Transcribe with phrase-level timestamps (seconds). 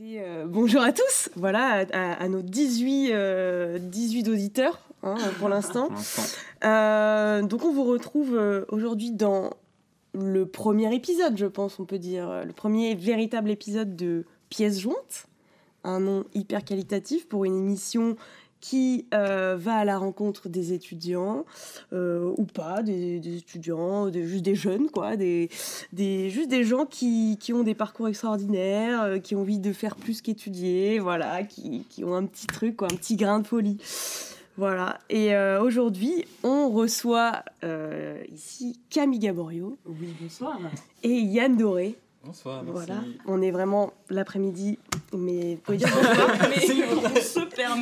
[0.00, 5.48] écoutez, euh, bonjour à tous, voilà, à, à nos 18, euh, 18 auditeurs hein, pour
[5.48, 5.88] l'instant.
[6.64, 9.50] Euh, donc on vous retrouve euh, aujourd'hui dans
[10.14, 15.26] le premier épisode, je pense, on peut dire, le premier véritable épisode de Pièces jointes,
[15.84, 18.16] un nom hyper qualitatif pour une émission
[18.60, 21.44] qui euh, va à la rencontre des étudiants
[21.92, 25.48] euh, ou pas, des, des étudiants, des- juste des jeunes, quoi, des,
[25.92, 29.72] des, juste des gens qui, qui ont des parcours extraordinaires, euh, qui ont envie de
[29.72, 33.46] faire plus qu'étudier, voilà, qui, qui ont un petit truc, quoi, un petit grain de
[33.46, 33.78] folie.
[34.56, 37.44] Voilà, et aujourd'hui, on reçoit
[38.34, 40.58] ici Camille Gaborio Oui, bonsoir.
[41.04, 41.96] et Yann Doré.
[42.24, 42.86] Bonsoir, merci.
[42.86, 44.78] Voilà, on est vraiment l'après-midi,
[45.16, 46.36] mais vous pouvez dire bonsoir.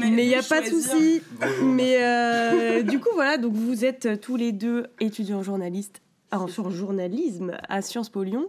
[0.00, 1.22] mais il n'y a pas de souci.
[1.62, 6.70] Mais euh, du coup, voilà, donc vous êtes tous les deux étudiants journalistes en sur
[6.70, 8.48] journalisme à Sciences Po Lyon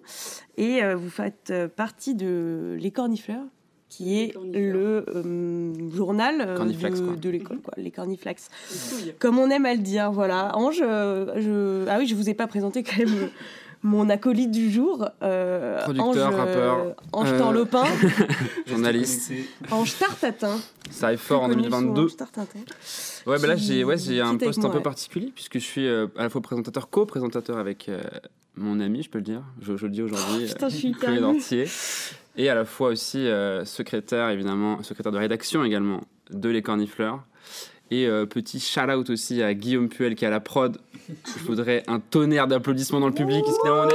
[0.57, 3.45] et euh, vous faites euh, partie de Les Cornifleurs
[3.89, 4.63] qui Les est Cornifleurs.
[4.63, 6.57] le euh, journal euh,
[7.15, 9.13] de, l'école, quoi, les couille.
[9.19, 10.57] Comme on aime à le dire, voilà.
[10.57, 11.87] Ange, je...
[11.87, 13.29] ah oui, je vous ai pas présenté quand même
[13.83, 15.07] mon acolyte du jour.
[15.21, 17.83] euh, Producteur, Ange, euh, rappeur, Ange euh, Torlopin,
[18.67, 19.31] Journaliste,
[19.71, 20.57] Ange Tartatin.
[20.89, 22.01] ça arrive fort en plus connu sous 2022.
[22.03, 22.59] Ange Tartatin.
[23.25, 24.83] Ouais, bah là j'ai ouais, un poste un peu ouais.
[24.83, 28.01] particulier puisque je suis euh, à la fois présentateur, co-présentateur avec euh,
[28.55, 30.95] mon ami, je peux le dire, je, je le dis aujourd'hui, Oh, putain, je suis
[31.07, 31.65] euh,
[32.37, 37.23] et à la fois aussi euh, secrétaire évidemment, secrétaire de rédaction également de Les Cornifleurs.
[37.89, 40.77] Et euh, petit shout-out aussi à Guillaume Puel qui est à la prod.
[41.09, 43.43] Je voudrais un tonnerre d'applaudissements dans le public.
[43.65, 43.93] on est-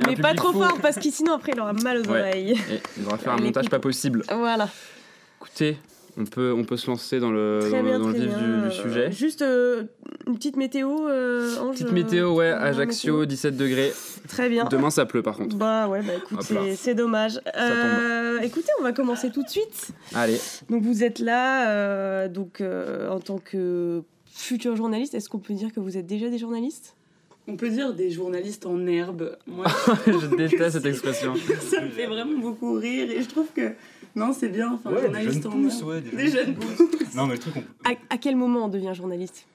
[0.00, 0.60] il Mais pas trop fou.
[0.62, 2.20] fort parce que sinon après il aura mal aux Ouais.
[2.20, 2.52] oreilles.
[2.70, 4.22] Et il devra faire un montage pas possible.
[4.28, 4.68] Voilà.
[5.40, 5.76] Écoutez,
[6.16, 8.74] on peut, on peut se lancer dans le, dans, bien, dans le vif du, du
[8.74, 9.12] sujet.
[9.12, 9.84] Juste euh,
[10.26, 11.72] une petite météo, euh, Ange.
[11.74, 13.26] Petite météo, ouais, euh, Ajaccio, météo.
[13.26, 13.92] 17 degrés.
[14.28, 14.64] Très bien.
[14.64, 15.56] Demain, ça pleut par contre.
[15.56, 16.38] Bah ouais, bah écoute,
[16.76, 17.40] c'est- dommage.
[17.56, 19.88] Euh, écoutez, on va commencer tout de suite.
[20.14, 24.02] Allez, Donc vous êtes là, euh, donc en tant que
[24.34, 26.96] futur journaliste, est-ce qu'on peut dire que vous êtes déjà des journalistes?
[27.46, 29.36] On peut dire des journalistes en herbe.
[29.46, 29.66] Moi,
[30.06, 31.34] je déteste cette expression.
[31.60, 33.74] ça me fait vraiment beaucoup rire et je trouve que
[34.16, 34.72] non, c'est bien.
[34.74, 35.88] Enfin, Ouais, des journaliste jeunes en pousses, herbe.
[35.88, 37.14] ouais, des Des jeunes pousses.
[37.14, 37.88] Non, mais le truc, on...
[37.90, 39.46] à, à quel moment on devient journaliste?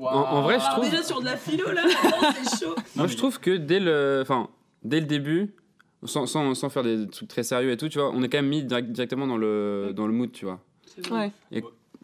[0.00, 1.82] En, en vrai, je Alors trouve, Ah, déjà sur de la philo là,
[2.44, 2.74] c'est chaud.
[2.94, 4.48] moi, je trouve que dès le, enfin,
[4.84, 5.50] dès le début,
[6.04, 8.38] sans, sans, sans faire des trucs très sérieux et tout, tu vois, on est quand
[8.38, 10.60] même mis direct- directement dans le, dans le mood, tu vois.
[10.86, 11.32] C'est vrai.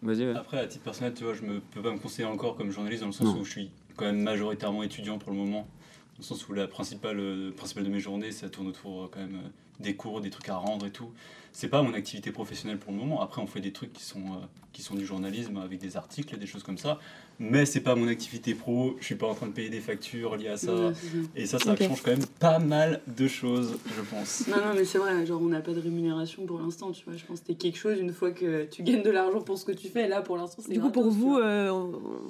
[0.05, 0.15] Ouais.
[0.15, 0.37] Vas-y, ouais.
[0.37, 3.01] Après, à titre personnel, tu vois, je me peux pas me considérer encore comme journaliste
[3.03, 3.41] dans le sens Non.
[3.41, 5.63] où je suis quand même majoritairement étudiant pour le moment.
[5.63, 9.09] Dans le sens où la principale, euh, principale de mes journées, ça tourne autour euh,
[9.11, 9.49] quand même euh,
[9.81, 11.13] des cours, des trucs à rendre et tout.
[11.53, 13.21] C'est pas mon activité professionnelle pour le moment.
[13.21, 14.41] Après, on fait des trucs qui sont,
[14.73, 16.99] qui sont du journalisme avec des articles, des choses comme ça.
[17.39, 18.97] Mais c'est pas mon activité pro.
[19.01, 20.93] Je suis pas en train de payer des factures liées à ça.
[21.35, 24.47] Et ça, ça change quand même pas mal de choses, je pense.
[24.49, 27.15] Non, non, mais c'est vrai, genre on n'a pas de rémunération pour l'instant, tu vois.
[27.17, 29.65] Je pense que c'était quelque chose une fois que tu gagnes de l'argent pour ce
[29.65, 30.09] que tu fais.
[30.09, 31.71] Là, pour l'instant, c'est Du coup, pour vous, euh,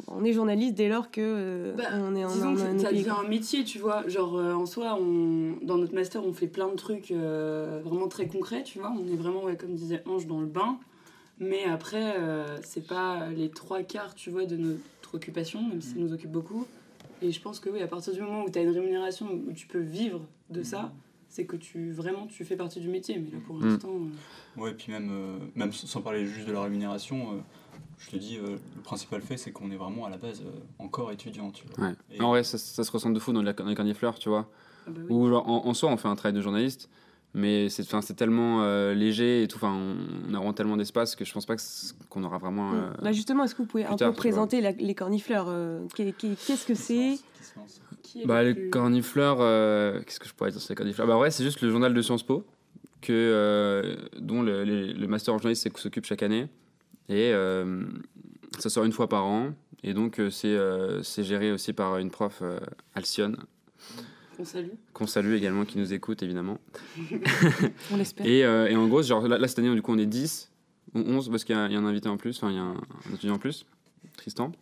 [0.09, 2.93] on, est journaliste dès lors que euh, Bah, on est en Disons on que ça
[2.93, 4.07] devient un métier, tu vois.
[4.09, 8.09] Genre, euh, en soi, on, dans notre master, on fait plein de trucs euh, vraiment
[8.09, 8.93] très concrets, tu vois.
[8.99, 10.79] On est vraiment, ouais, comme disait Ange, dans le bain.
[11.39, 15.89] Mais après, euh, c'est pas les trois quarts, tu vois, de notre occupation, même si
[15.91, 16.67] ça nous occupe beaucoup.
[17.21, 19.53] Et je pense que oui, à partir du moment où tu as une rémunération, où
[19.53, 20.21] tu peux vivre
[20.51, 20.93] de ça,
[21.29, 23.19] c'est que tu vraiment tu fais partie du métier.
[23.19, 23.65] Mais là, pour Mm.
[23.65, 23.89] l'instant.
[23.93, 27.37] euh, Ouais, et puis même, euh, même sans parler juste de la rémunération, euh,
[27.99, 30.51] je te dis, euh, le principal fait, c'est qu'on est vraiment à la base euh,
[30.79, 31.89] encore étudiant, tu vois.
[31.89, 31.95] Ouais.
[32.13, 34.29] Et- En vrai, ça, ça se ressent de fou dans, la, dans les cornifleurs, tu
[34.29, 34.49] vois.
[34.87, 35.13] ah bah oui.
[35.15, 36.89] Où genre, en, en soi, on fait un travail de journaliste,
[37.35, 39.57] mais c'est enfin, c'est tellement euh, léger et tout.
[39.57, 39.97] Enfin, on,
[40.31, 41.57] on a vraiment tellement d'espace que je pense pas
[42.09, 42.73] qu'on aura vraiment.
[42.75, 45.81] euh, Bah justement, est-ce que vous pouvez un tard, peu présenter la- les cornifleurs euh,
[45.95, 47.17] qu'est- qu'est- Qu'est-ce que c'est
[48.25, 51.07] Bah, le les plus- cornifleurs, euh, qu'est-ce que je pourrais dire sur les cornifleurs?
[51.07, 52.45] Bah, ouais, c'est juste le journal de Sciences Po,
[53.01, 56.49] que, euh, dont le, le master en journalisme s'occupe chaque année.
[57.09, 57.83] Et euh,
[58.59, 59.53] ça sort une fois par an.
[59.83, 62.59] Et donc, c'est euh, c'est géré aussi par une prof, euh,
[62.95, 63.37] Alcyone,
[64.39, 64.69] On salue.
[64.93, 66.59] qu'on salue également, qui nous écoute évidemment.
[67.93, 68.27] On l'espère.
[68.27, 70.51] Et, euh, et en gros, genre, là, là, cette année, du coup, on est 10
[70.95, 72.57] ou 11 parce qu'il y, a il y a un invité en plus, enfin, il
[72.57, 73.67] y a un, un étudiant en plus,
[74.17, 74.53] Tristan.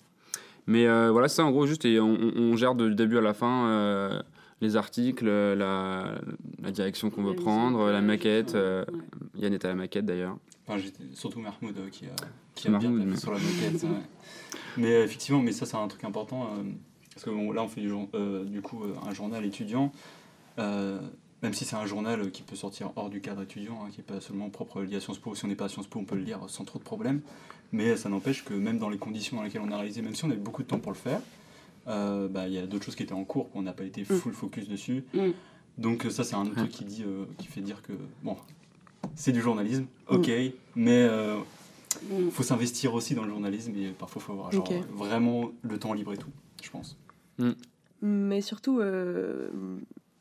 [0.67, 2.95] Mais euh, voilà, c'est ça en gros, juste, et on, on- on gère de- du
[2.95, 4.23] début à la fin euh,
[4.61, 6.15] les articles, la,
[6.63, 8.55] la direction qu'on veut prendre, la maquette.
[8.55, 9.43] euh, ouais.
[9.43, 10.37] Yann est à la maquette d'ailleurs.
[10.67, 12.11] Enfin, j'étais surtout Mahmoud euh, qui a,
[12.55, 13.83] qui a bien Mahmoud, mais- sur la moquette.
[13.83, 13.89] ouais.
[14.77, 16.49] Mais effectivement, mais ça, c'est un truc important.
[17.15, 19.93] Parce que bon, là, on fait du, jour- euh, du coup euh, un journal étudiant.
[20.59, 21.01] euh,
[21.43, 24.05] même si c'est un journal qui peut sortir hors du cadre étudiant, hein, qui n'est
[24.05, 25.35] pas seulement propre lié à Sciences Po.
[25.35, 27.21] Si on n'est pas à Sciences Po, on peut le lire sans trop de problèmes.
[27.73, 30.25] Mais ça n'empêche que même dans les conditions dans lesquelles on a réalisé, même si
[30.25, 31.21] on a eu beaucoup de temps pour le faire,
[31.89, 34.05] euh, bah, il y a d'autres choses qui étaient en cours, qu'on n'a pas été
[34.05, 35.03] full focus dessus.
[35.15, 35.31] Mm.
[35.79, 37.93] Donc ça, c'est un autre truc qui, dit, euh, qui fait dire que,
[38.23, 38.37] bon,
[39.17, 40.31] c'est du journalisme, ok,
[40.77, 41.39] mais euh,
[42.09, 42.31] Mm.
[42.31, 44.65] faut s'investir aussi dans le journalisme et parfois faut avoir genre,
[44.95, 46.31] vraiment le temps libre et tout,
[46.63, 46.97] je pense.
[48.03, 49.49] Mais surtout, euh,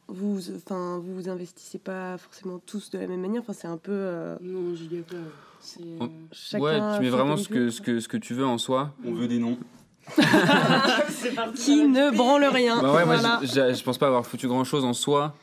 [0.07, 3.41] vous, enfin, vous vous investissez pas forcément tous de la même manière.
[3.41, 5.15] Enfin, c'est un peu euh, Non, j'y ai pas.
[5.59, 5.79] C'est.
[5.99, 6.03] Oh.
[6.03, 6.63] euh, chacun.
[6.63, 8.93] ouais, tu mets vraiment ce que, ce, que, ce que tu veux en soi.
[9.05, 9.57] On veut des noms.
[11.55, 12.81] Qui ne branle rien.
[12.81, 13.39] Bah ouais, voilà.
[13.43, 15.35] je- je je pense pas avoir foutu grand chose en soi.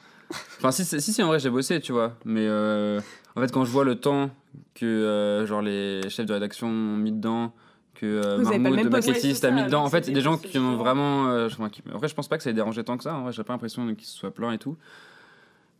[0.58, 2.14] Enfin, si, si, si, en vrai, j'ai bossé, tu vois.
[2.24, 3.00] Mais euh,
[3.36, 4.30] en fait, quand je vois le temps
[4.74, 7.52] que euh, genre les chefs de rédaction ont mis dedans,
[8.00, 9.08] que euh, Vous avez pas le Mahmoud, poste.
[9.08, 9.84] maquettiste, a c'est mis dedans.
[9.84, 11.28] En fait, des des gens qui ont vraiment.
[11.28, 13.14] euh, qui- En vrai, je pense pas que ça ait dérangé tant que ça.
[13.14, 14.76] En vrai, j'ai pas l'impression qu'ils se soient pleins et tout.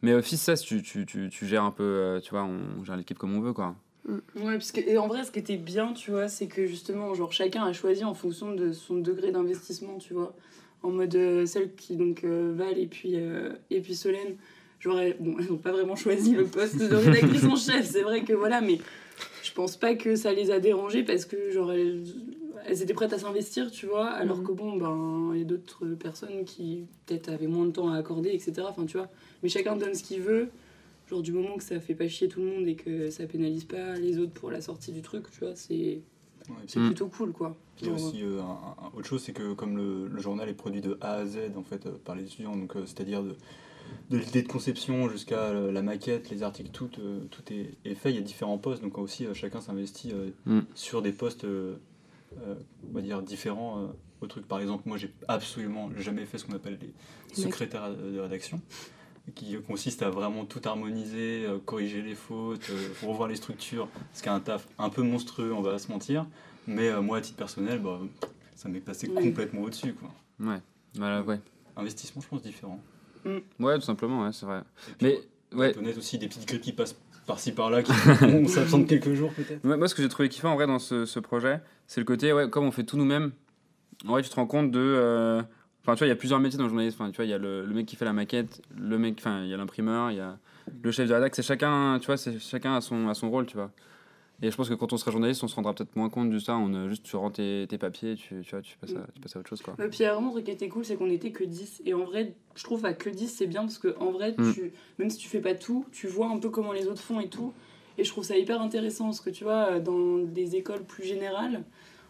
[0.02, 2.96] Mais Office, ça, tu, tu, tu, tu gères un peu, euh, tu vois, on gère
[2.96, 3.74] l'équipe comme on veut, quoi.
[4.08, 7.12] Ouais, parce que, et en vrai, ce qui était bien, tu vois, c'est que justement,
[7.14, 10.34] genre, chacun a choisi en fonction de son degré d'investissement, tu vois.
[10.82, 14.36] En mode euh, celle qui, donc, euh, Val et puis, euh, et puis Solène,
[14.80, 18.02] genre, elles, bon, elles n'ont pas vraiment choisi le poste de rédactrice en chef, c'est
[18.02, 18.78] vrai que voilà, mais
[19.48, 22.04] je pense pas que ça les a dérangées parce que, genre, elles,
[22.66, 24.46] elles étaient prêtes à s'investir, tu vois, alors Mhm.
[24.46, 27.96] que bon, ben, il y a d'autres personnes qui peut-être avaient moins de temps à
[27.96, 28.66] accorder, etc.
[28.68, 29.08] Enfin, tu vois,
[29.42, 30.48] mais chacun donne ce qu'il veut.
[31.08, 33.64] Genre du moment que ça fait pas chier tout le monde et que ça pénalise
[33.64, 36.00] pas les autres pour la sortie du truc, tu vois, c'est
[36.50, 36.86] Ouais, c'est Mm.
[36.86, 37.54] plutôt cool quoi.
[37.82, 40.48] Il y a aussi euh, un- un- autre chose, c'est que comme le, le journal
[40.48, 43.22] est produit de A à Z en fait euh, par les étudiants, donc euh, c'est-à-dire
[43.22, 43.34] de,
[44.10, 47.94] de l'idée de conception jusqu'à euh, la maquette, les articles, tout, euh, tout est, est
[47.94, 48.10] fait.
[48.10, 50.60] Il y a différents postes, donc aussi euh, chacun s'investit euh, Mm.
[50.74, 51.76] sur des postes, euh,
[52.42, 52.54] euh,
[52.90, 53.86] on va dire différents euh,
[54.20, 54.46] au truc.
[54.48, 56.92] Par exemple, moi j'ai absolument jamais fait ce qu'on appelle les
[57.42, 58.60] secrétaires de rédaction
[59.34, 64.22] qui consiste à vraiment tout harmoniser, euh, corriger les fautes, euh, revoir les structures, ce
[64.22, 66.26] qui est un taf un peu monstrueux, on va se mentir.
[66.66, 68.00] Mais euh, moi, à titre personnel, bah,
[68.56, 69.22] ça m'est passé Oui.
[69.24, 69.92] complètement au-dessus.
[69.92, 70.10] quoi.
[70.40, 70.60] Ouais.
[70.94, 71.40] Voilà, ouais.
[71.76, 72.80] Investissement, je pense, différent.
[73.58, 74.62] Ouais, tout simplement, ouais, c'est vrai.
[74.98, 75.06] Puis,
[75.52, 75.78] Mais, ouais.
[75.78, 76.96] honnête aussi, des petites grippes qui passent
[77.26, 77.92] par-ci par-là, qui
[78.22, 79.64] on s'absente quelques jours peut-être.
[79.64, 82.04] Ouais, moi, ce que j'ai trouvé kiffant en vrai dans ce, ce projet, c'est le
[82.06, 83.32] côté, ouais, comme on fait tout nous-mêmes,
[84.06, 84.78] en vrai, tu te rends compte de.
[84.80, 85.42] euh,
[85.82, 87.02] Enfin, tu vois, il y a plusieurs métiers dans le journalisme.
[87.02, 89.14] Enfin, tu vois, il y a le, le mec qui fait la maquette, le mec,
[89.18, 90.36] enfin, il y a l'imprimeur, il y a
[90.82, 91.34] le chef de rédac.
[91.34, 93.70] C'est chacun, tu vois, c'est chacun à son, à son rôle, tu vois.
[94.40, 96.38] Et je pense que quand on sera journaliste, on se rendra peut-être moins compte de
[96.38, 96.56] ça.
[96.56, 99.34] On juste, tu rends tes, tes papiers, tu, tu vois, tu passes, à, tu passes
[99.34, 99.74] à autre chose, quoi.
[99.84, 101.42] Et puis il y a vraiment un truc qui était cool, c'est qu'on était que
[101.42, 101.82] 10.
[101.86, 104.52] Et en vrai, je trouve à que 10, c'est bien parce que en vrai, Mm.
[104.54, 107.18] tu, même si tu fais pas tout, tu vois un peu comment les autres font
[107.20, 107.52] et tout.
[107.98, 111.64] Et je trouve ça hyper intéressant parce que tu vois, dans des écoles plus générales,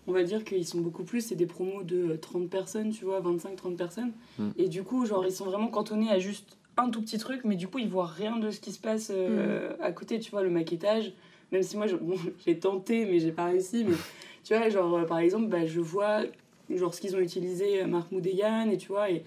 [0.07, 3.21] on va dire qu'ils sont beaucoup plus, c'est des promos de 30 personnes, tu vois,
[3.23, 4.13] 25-30 personnes.
[4.39, 4.49] Mm.
[4.59, 7.57] Et du coup, genre, ils sont vraiment cantonnés à juste un tout petit truc, mais
[7.57, 10.43] du coup, ils voient rien de ce qui se passe euh, à côté, tu vois,
[10.43, 11.15] le maquettage.
[11.53, 12.17] Même si moi, bon,
[12.47, 13.85] j'ai tenté, mais j'ai pas réussi.
[13.85, 13.97] Mais
[14.45, 16.23] tu vois, genre, euh, par exemple, bah, je vois
[16.71, 19.11] genre, ce qu'ils ont utilisé, euh, Mahmoud et Yann, et tu vois.
[19.11, 19.23] Et,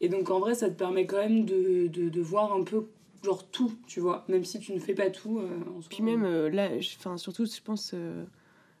[0.00, 2.86] et donc, en vrai, ça te permet quand même de, de, de voir un peu,
[3.22, 4.24] genre, tout, tu vois.
[4.28, 5.38] Même si tu ne fais pas tout.
[5.40, 5.88] euh, en soi.
[5.90, 6.68] Puis même euh, là,
[6.98, 8.24] enfin surtout, je pense, euh,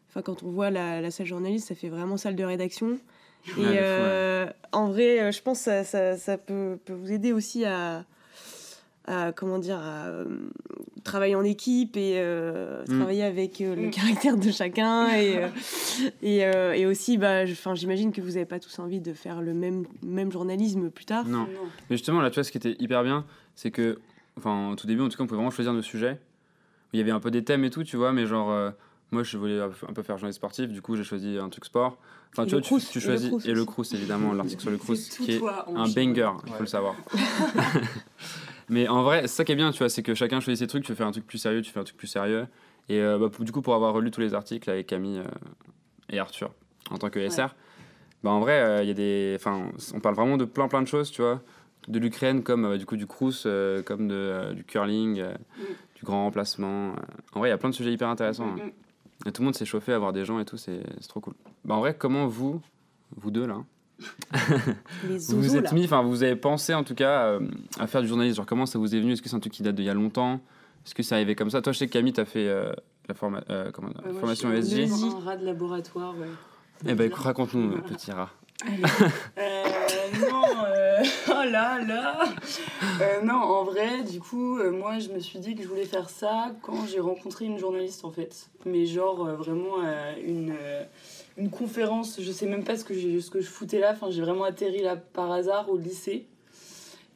[0.08, 2.98] enfin quand on voit la, la salle journaliste, ça fait vraiment salle de rédaction.
[3.58, 7.66] Et Ouais, en vrai, je pense que ça, ça, ça peut, peut vous aider aussi
[7.66, 8.06] à,
[9.06, 10.24] à comment dire, à euh,
[11.04, 12.96] travailler en équipe et euh, Mm.
[12.98, 13.90] travailler avec euh, le Mm.
[13.90, 15.08] caractère de chacun.
[15.14, 15.48] et, euh,
[16.22, 19.42] et, euh, et aussi, bah, enfin, j'imagine que vous n'avez pas tous envie de faire
[19.42, 21.26] le même, même journalisme plus tard.
[21.26, 21.40] Non.
[21.40, 21.46] Non.
[21.90, 23.98] Mais justement, là, tu vois, ce qui était hyper bien, c'est que,
[24.38, 26.18] enfin, au tout début, en tout cas, on pouvait vraiment choisir nos sujets.
[26.92, 28.70] Il y avait un peu des thèmes et tout, tu vois, mais genre, euh,
[29.10, 31.98] moi, je voulais un peu faire journaliste sportif, du coup, j'ai choisi un truc sport.
[32.32, 33.28] Enfin, Et tu le vois, tu, Crous, choisis.
[33.28, 33.64] Crous Et le.
[33.64, 36.94] Crous, évidemment, l'article sur le Crous, qui est toi un banger, il faut le savoir.
[38.68, 40.66] mais en vrai, c'est ça qui est bien, tu vois, c'est que chacun choisit ses
[40.66, 42.46] trucs, tu faire un truc plus sérieux, tu fais un truc plus sérieux.
[42.88, 45.24] Et euh, bah, pour- du coup, pour avoir relu tous les articles avec Camille euh,
[46.10, 46.50] et Arthur
[46.90, 47.54] en tant que SR,
[48.22, 49.32] bah, en vrai, euh, il y a des.
[49.36, 51.40] Enfin, on parle vraiment de plein plein de choses, tu vois.
[51.88, 53.46] De l'Ukraine, comme du coup du Crous,
[53.84, 55.62] comme de, du curling, Mm.
[55.96, 56.94] du grand remplacement.
[57.34, 58.46] En vrai, il y a plein de sujets hyper intéressants.
[58.48, 58.56] hein.
[59.24, 61.08] Mm, Et tout le monde s'est chauffé à voir des gens et tout, c'est c'est
[61.08, 61.34] trop cool.
[61.64, 62.60] Bah, en vrai, comment vous,
[63.16, 63.58] vous deux là,
[65.08, 65.72] Les vous vous êtes là.
[65.72, 67.40] mis, enfin vous avez pensé en tout cas euh,
[67.78, 69.12] à faire du journalisme, genre comment ça vous est venu?
[69.12, 70.40] Est-ce que c'est un truc qui date d'il y a longtemps?
[70.84, 71.62] Est-ce que c'est arrivé comme ça?
[71.62, 72.72] Toi je sais que Camille t'as fait euh,
[73.08, 74.92] la forma- euh, comment- Ouais, moi, formation je suis ESG.
[74.92, 76.26] un- Un rat de laboratoire, ouais.
[76.86, 77.82] Eh ben écoute, raconte-nous Voilà.
[77.84, 78.30] petit rat.
[79.38, 79.62] Euh,
[80.30, 82.18] non, euh, oh là là
[83.00, 85.84] Euh, Non, en vrai, du coup, euh, moi, je me suis dit que je voulais
[85.86, 88.48] faire ça quand j'ai rencontré une journaliste, en fait.
[88.64, 90.84] Mais genre, euh, vraiment, euh, une, euh,
[91.36, 93.92] une conférence, je sais même pas ce que, ce que je foutais là.
[93.92, 96.26] Enfin, j'ai vraiment atterri là par hasard au lycée.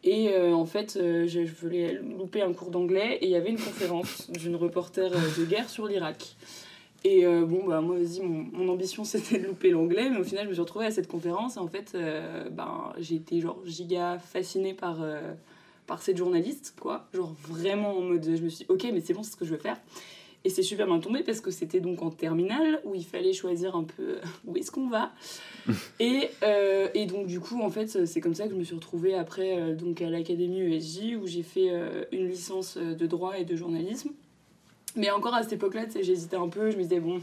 [0.04, 3.50] Et euh, en fait, euh, je voulais louper un cours d'anglais et il y avait
[3.50, 6.37] une conférence d'une reporter euh, de guerre sur l'Irak.
[7.04, 10.44] Et bon, bah, moi aussi, mon, mon ambition c'était de louper l'anglais, mais au final,
[10.44, 11.96] je me suis retrouvée à cette conférence et en fait,
[12.50, 14.98] ben, j'ai été genre giga fascinée par,
[15.87, 17.06] par cette journaliste, quoi.
[17.14, 19.44] Genre vraiment en mode, je me suis dit, ok, mais c'est bon, c'est ce que
[19.44, 19.78] je veux faire.
[20.45, 23.75] Et c'est super bien tombé parce que c'était donc en terminale où il fallait choisir
[23.75, 25.12] un peu euh, où est-ce qu'on va.
[26.00, 28.75] et, euh, et donc du coup, en fait, c'est comme ça que je me suis
[28.75, 33.38] retrouvée après euh, donc à l'Académie ESJ où j'ai fait euh, une licence de droit
[33.38, 34.11] et de journalisme.
[34.97, 37.21] Mais encore à cette époque-là, j'hésitais un peu, je me disais, bon,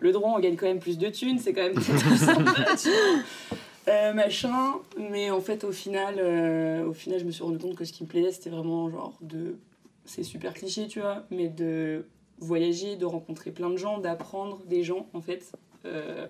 [0.00, 1.78] le droit, on gagne quand même plus de thunes, c'est quand même.
[3.88, 7.76] Euh, machin, mais en fait, au final, euh, au final, je me suis rendu compte
[7.76, 9.58] que ce qui me plaisait, c'était vraiment genre de.
[10.04, 12.04] C'est super cliché, tu vois, mais de
[12.38, 15.52] voyager, de rencontrer plein de gens, d'apprendre des gens, en fait.
[15.84, 16.26] Euh,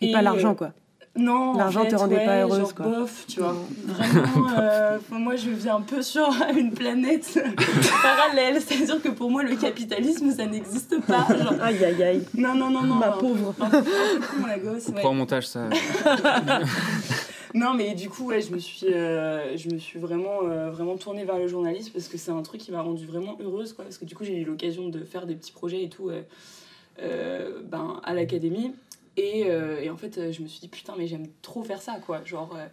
[0.00, 0.72] Et, pas euh, l'argent, quoi.
[1.16, 2.86] non, en L'argent te fait, rendait ouais, pas heureuse, genre quoi.
[2.86, 3.54] bof, tu vois.
[3.86, 7.38] Vraiment, euh, moi je vis un peu sur une planète
[8.02, 11.26] parallèle, c'est-à-dire que pour moi le capitalisme ça n'existe pas.
[11.36, 12.24] Genre, Aïe, aïe, aïe.
[12.34, 12.94] non, non, non, non.
[12.96, 13.54] Ma pauvre.
[13.60, 13.64] Un
[14.44, 15.14] un la gosse, ouais.
[15.14, 15.68] Montage ça
[17.56, 20.96] Non, mais du coup, ouais, je me suis, euh, je me suis vraiment, euh, vraiment
[20.96, 23.84] tournée vers le journalisme parce que c'est un truc qui m'a rendue vraiment heureuse, quoi.
[23.84, 26.22] Parce que du coup, j'ai eu l'occasion de faire des petits projets et tout euh,
[27.00, 28.72] euh, ben, à l'académie.
[29.16, 31.98] Et, euh, et en fait, je me suis dit, putain, mais j'aime trop faire ça,
[32.04, 32.22] quoi.
[32.24, 32.54] Genre.
[32.56, 32.66] euh,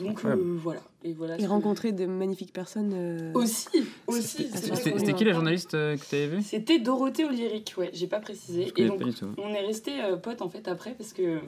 [0.00, 0.80] donc euh, voilà.
[1.04, 1.36] Et voilà.
[1.36, 2.92] Et que- rencontrer de magnifiques personnes.
[2.96, 3.68] euh, Aussi,
[4.08, 4.48] aussi.
[4.52, 6.42] C'était- qui la journaliste euh, que tu avais vue?
[6.42, 8.72] C'était Dorothée Olyric, ouais, j'ai pas précisé.
[8.76, 9.28] Je Et donc, pas du tout.
[9.38, 11.38] on est resté potes en fait après parce que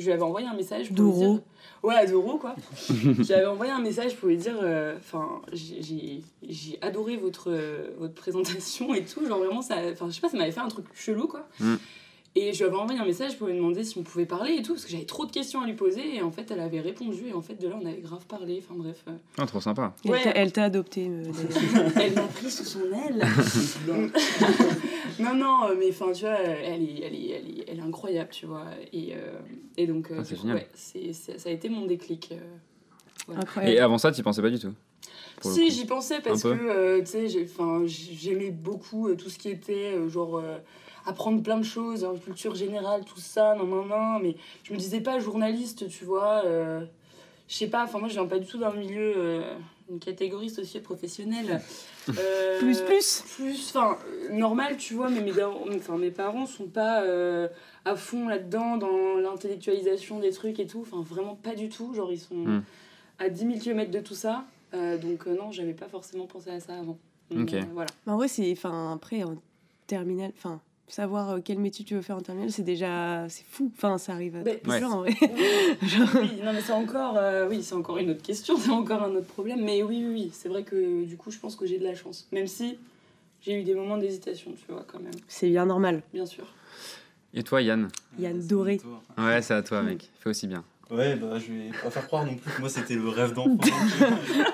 [0.00, 1.38] je lui avais envoyé un message pour lui dire
[1.82, 2.54] ouais Doro quoi
[2.90, 4.56] je lui avais envoyé un message pour lui dire
[4.98, 10.06] enfin j'ai- j'ai j'ai adoré votre euh, votre présentation et tout genre vraiment ça enfin
[10.08, 11.74] je sais pas ça m'avait fait un truc chelou quoi Mm.
[12.36, 14.62] et je lui avais envoyé un message pour lui demander si on pouvait parler et
[14.62, 16.80] tout parce que j'avais trop de questions à lui poser et en fait elle avait
[16.80, 19.60] répondu et en fait de là on avait grave parlé enfin bref euh, Ah, trop
[19.60, 19.94] sympa.
[20.04, 20.22] Elle Ouais.
[20.22, 21.08] t'a- Elle t'a adopté.
[21.08, 21.22] euh,
[21.74, 21.92] d'ailleurs.
[21.96, 23.20] elle m'a pris sous son aile
[25.20, 27.82] non, non, euh, mais enfin, tu vois, elle est, elle, est, elle, est, elle est
[27.82, 28.66] incroyable, tu vois.
[28.92, 29.38] Et, euh,
[29.76, 30.36] et donc, euh, Ah, c'est
[30.98, 32.30] ouais, ça a été mon déclic.
[32.32, 33.34] euh.
[33.36, 33.74] Incroyable.
[33.74, 34.72] Et avant ça, tu pensais pas du tout
[35.42, 37.26] Si, j'y pensais parce que, euh, tu sais,
[37.86, 40.58] j'aimais beaucoup euh, tout ce qui était, euh, genre, euh,
[41.06, 44.78] apprendre plein de choses, hein, culture générale, tout ça, non, non, non, mais je me
[44.78, 46.42] disais pas journaliste, tu vois.
[46.44, 46.84] euh,
[47.48, 49.54] je sais pas, enfin, moi, je viens pas du tout d'un milieu, euh,
[49.90, 51.60] une catégorie socio-professionnelle.
[52.18, 53.24] Euh, Plus, plus.
[53.36, 55.32] plus enfin euh, normal tu vois mais mes,
[55.76, 57.46] enfin, mes parents sont pas euh,
[57.84, 62.10] à fond là-dedans dans l'intellectualisation des trucs et tout enfin vraiment pas du tout genre
[62.10, 62.62] ils sont Hmm.
[63.20, 64.44] à 10 000 km de tout ça
[64.74, 66.98] Euh, donc euh, non j'avais pas forcément pensé à ça avant
[67.30, 67.54] Donc, Ok.
[67.54, 68.50] euh, voilà Mais en vrai, c'est.
[68.50, 69.36] Enfin, après, en
[69.86, 70.32] terminale.
[70.36, 70.60] Enfin,
[70.92, 73.26] savoir euh, quel métier tu veux faire en terminale, c'est déjà.
[73.28, 73.70] C'est fou.
[73.76, 78.10] Enfin, ça arrive à Mais- oui, non mais c'est encore euh, oui c'est encore une
[78.10, 81.16] autre question c'est encore un autre problème mais oui oui, oui c'est vrai que du
[81.16, 82.78] coup je pense que j'ai de la chance même si
[83.42, 86.02] j'ai eu des moments d'hésitation tu vois quand même C'est bien normal.
[86.12, 86.44] bien sûr
[87.34, 87.88] Et toi, Yann?
[88.18, 88.80] Yann Doré.
[89.16, 90.10] Ouais, c'est à toi, mec.
[90.20, 90.64] Fais aussi bien.
[90.90, 93.56] Ouais, bah je vais pas faire croire non plus que moi c'était le rêve d'enfant.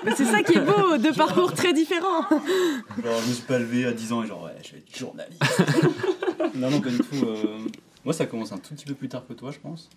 [0.05, 2.21] Mais c'est ça qui est beau, deux parcours très différents.
[2.29, 4.95] genre, je me suis pas levé à 10 ans et genre, ouais, je vais être
[4.97, 5.41] journaliste.
[6.55, 7.25] non, non, pas du tout.
[7.25, 7.57] euh,
[8.05, 9.89] Moi, ça commence un tout petit peu plus tard que toi, je pense.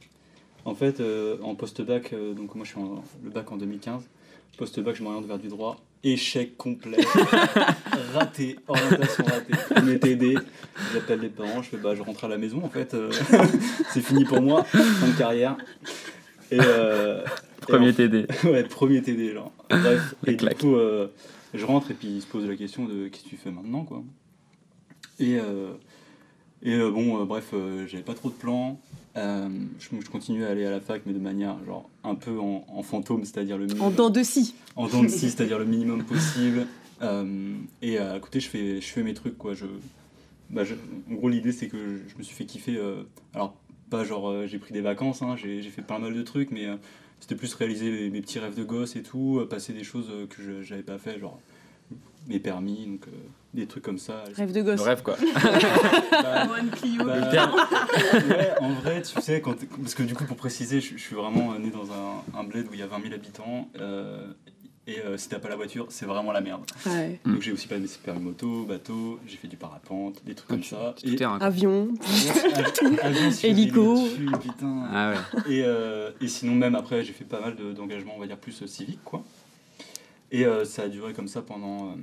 [0.64, 4.02] En fait, euh, en post-bac, euh, donc moi je suis en, le bac en 2015.
[4.58, 5.78] Post-bac, je m'oriente vers du droit.
[6.04, 6.98] Échec complet.
[8.14, 8.56] raté.
[8.68, 9.52] Orientation ratée.
[9.74, 10.38] Premier TD.
[10.92, 11.62] J'appelle les parents.
[11.62, 12.92] Je fais bah, je rentre à la maison en fait.
[12.94, 13.10] euh,
[13.92, 14.64] c'est fini pour moi.
[14.64, 15.56] Fin de carrière.
[16.50, 18.26] Et, euh, et Premier en- TD.
[18.44, 19.52] ouais, premier TD, genre.
[19.70, 21.08] Bref, Les et du coup, euh,
[21.54, 23.84] je rentre et puis il se pose la question de qu'est-ce que tu fais maintenant,
[23.84, 24.02] quoi?
[25.18, 25.72] Et, euh,
[26.62, 28.78] et euh, bon, euh, bref, euh, j'avais pas trop de plans.
[29.16, 29.48] Euh,
[29.78, 32.64] je, je continuais à aller à la fac, mais de manière, genre, un peu en,
[32.68, 33.94] en fantôme, c'est-à-dire le En minimum.
[33.94, 34.54] dents de scie.
[34.76, 36.66] en dents de scie, c'est-à-dire le minimum possible.
[37.02, 39.54] Euh, et à côté, je fais, je fais mes trucs, quoi.
[39.54, 39.66] Je,
[40.50, 40.74] bah, je-
[41.10, 42.76] en gros, l'idée, c'est que je, je me suis fait kiffer.
[42.76, 43.02] euh,
[43.34, 43.54] alors,
[43.88, 46.68] pas genre, j'ai pris des vacances, hein, j'ai j'ai fait pas mal de trucs, mais
[47.18, 50.40] c'était plus réaliser mes, mes petits rêves de gosse et tout, passer des choses que
[50.42, 51.40] je j'avais pas fait, genre
[52.30, 53.10] mes permis, donc euh,
[53.52, 54.24] des trucs comme ça.
[54.34, 54.80] Rêve de Le gosse.
[54.80, 55.16] rêve, quoi.
[56.10, 60.80] Bah, bah, Le ouais, en vrai, tu sais, quand parce que du coup, pour préciser,
[60.80, 63.14] je, je suis vraiment né dans un, un bled où il y a 20 000
[63.14, 63.68] habitants.
[63.80, 64.26] euh,
[64.86, 66.62] et euh, si t'as pas la voiture, c'est vraiment la merde.
[66.86, 67.20] Ouais.
[67.24, 67.32] Mm.
[67.34, 70.64] Donc j'ai aussi pas mes permis moto, bateau, j'ai fait du parapente, des trucs comme
[70.64, 70.94] ça.
[71.00, 71.38] Tout terrain.
[71.38, 71.46] quoi.
[71.46, 71.88] Avion.
[73.02, 73.94] Avion, si Hélico.
[73.94, 74.82] dessus, putain.
[74.92, 75.54] Ah ouais.
[75.54, 78.38] Et, euh, et sinon, même après, j'ai fait pas mal de- d'engagements, on va dire,
[78.38, 79.22] plus euh, civiques, quoi.
[80.32, 81.94] Et euh, ça a duré comme ça pendant, euh,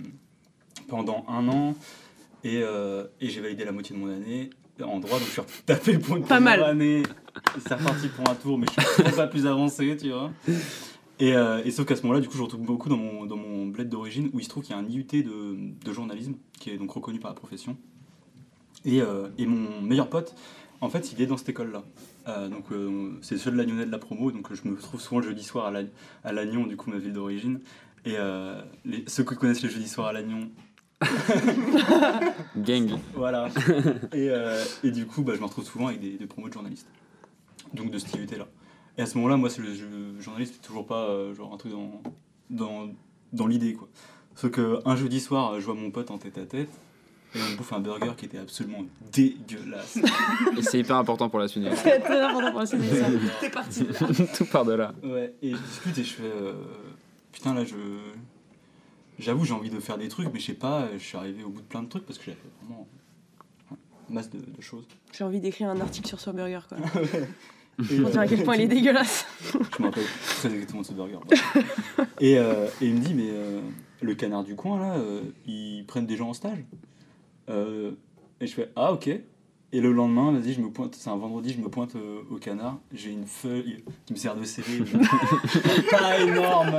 [0.87, 1.75] pendant un an.
[2.43, 4.49] Et, euh, et j'ai validé la moitié de mon année
[4.83, 6.61] en droit, donc je suis tapé pour une Pas mal.
[6.63, 7.01] année.
[7.67, 10.31] C'est reparti pour un tour, mais je suis pas plus avancé, tu vois.
[11.19, 13.37] Et, euh, et sauf qu'à ce moment-là, du coup, je retrouve beaucoup dans mon, dans
[13.37, 16.35] mon bled d'origine où il se trouve qu'il y a un IUT de, de journalisme
[16.59, 17.75] qui est donc reconnu par la profession.
[18.85, 20.35] Et, euh, et mon meilleur pote,
[20.79, 21.83] en fait, il est dans cette école-là.
[22.27, 22.65] Euh, donc
[23.21, 25.65] c'est le seul Lagnonnais de la promo, donc je me retrouve souvent le jeudi soir
[25.65, 25.81] à, la,
[26.23, 27.61] à Lannion, du coup ma ville d'origine,
[28.05, 30.49] Et euh, les- ceux qui connaissent le jeudi soir à Lannion,
[32.57, 32.89] Gang.
[33.13, 33.49] voilà.
[34.13, 36.53] et, euh, et du coup, bah, je me retrouve souvent avec des, des promos de
[36.53, 36.87] journalistes.
[37.73, 38.47] Donc de cette activité-là.
[38.97, 41.57] Et à ce moment-là, moi, c'est le, je- journaliste, c'est toujours pas euh, genre un
[41.57, 42.01] truc dans,
[42.49, 42.89] dans,
[43.33, 43.87] dans l'idée, quoi.
[44.35, 46.69] Sauf qu'un jeudi soir, je vois mon pote en tête à tête,
[47.35, 49.97] et on bouffe un burger qui était absolument dégueulasse.
[50.57, 51.65] Et c'est hyper important pour la suite.
[51.75, 52.67] C'est très important pour la.
[53.41, 54.27] T'es parti de là.
[54.35, 54.93] Tout par de là.
[55.03, 56.31] Ouais, et je discute et je fais.
[57.37, 57.75] Putain, là, je.
[59.19, 61.49] J'avoue, j'ai envie de faire des trucs, mais je sais pas, je suis arrivé au
[61.49, 62.87] bout de plein de trucs parce que j'avais vraiment
[64.09, 64.85] masse de, de choses.
[65.11, 66.77] J'ai envie d'écrire un article sur ce burger, quoi.
[67.91, 69.27] Et, Pour dire à quel point il est dégueulasse.
[69.53, 70.03] Je me rappelle
[70.39, 71.19] très exactement de ce burger.
[72.19, 73.61] et, euh, et il me dit, mais euh,
[74.01, 76.63] le canard du coin, là, euh, ils prennent des gens en stage.
[77.49, 77.91] Euh,
[78.41, 79.09] et je fais, ah ok.
[79.73, 82.35] Et le lendemain, vas-y, je me pointe, c'est un vendredi, je me pointe euh, au
[82.37, 82.77] canard.
[82.93, 84.81] J'ai une feuille qui me sert de CV.
[85.91, 86.71] pas énorme.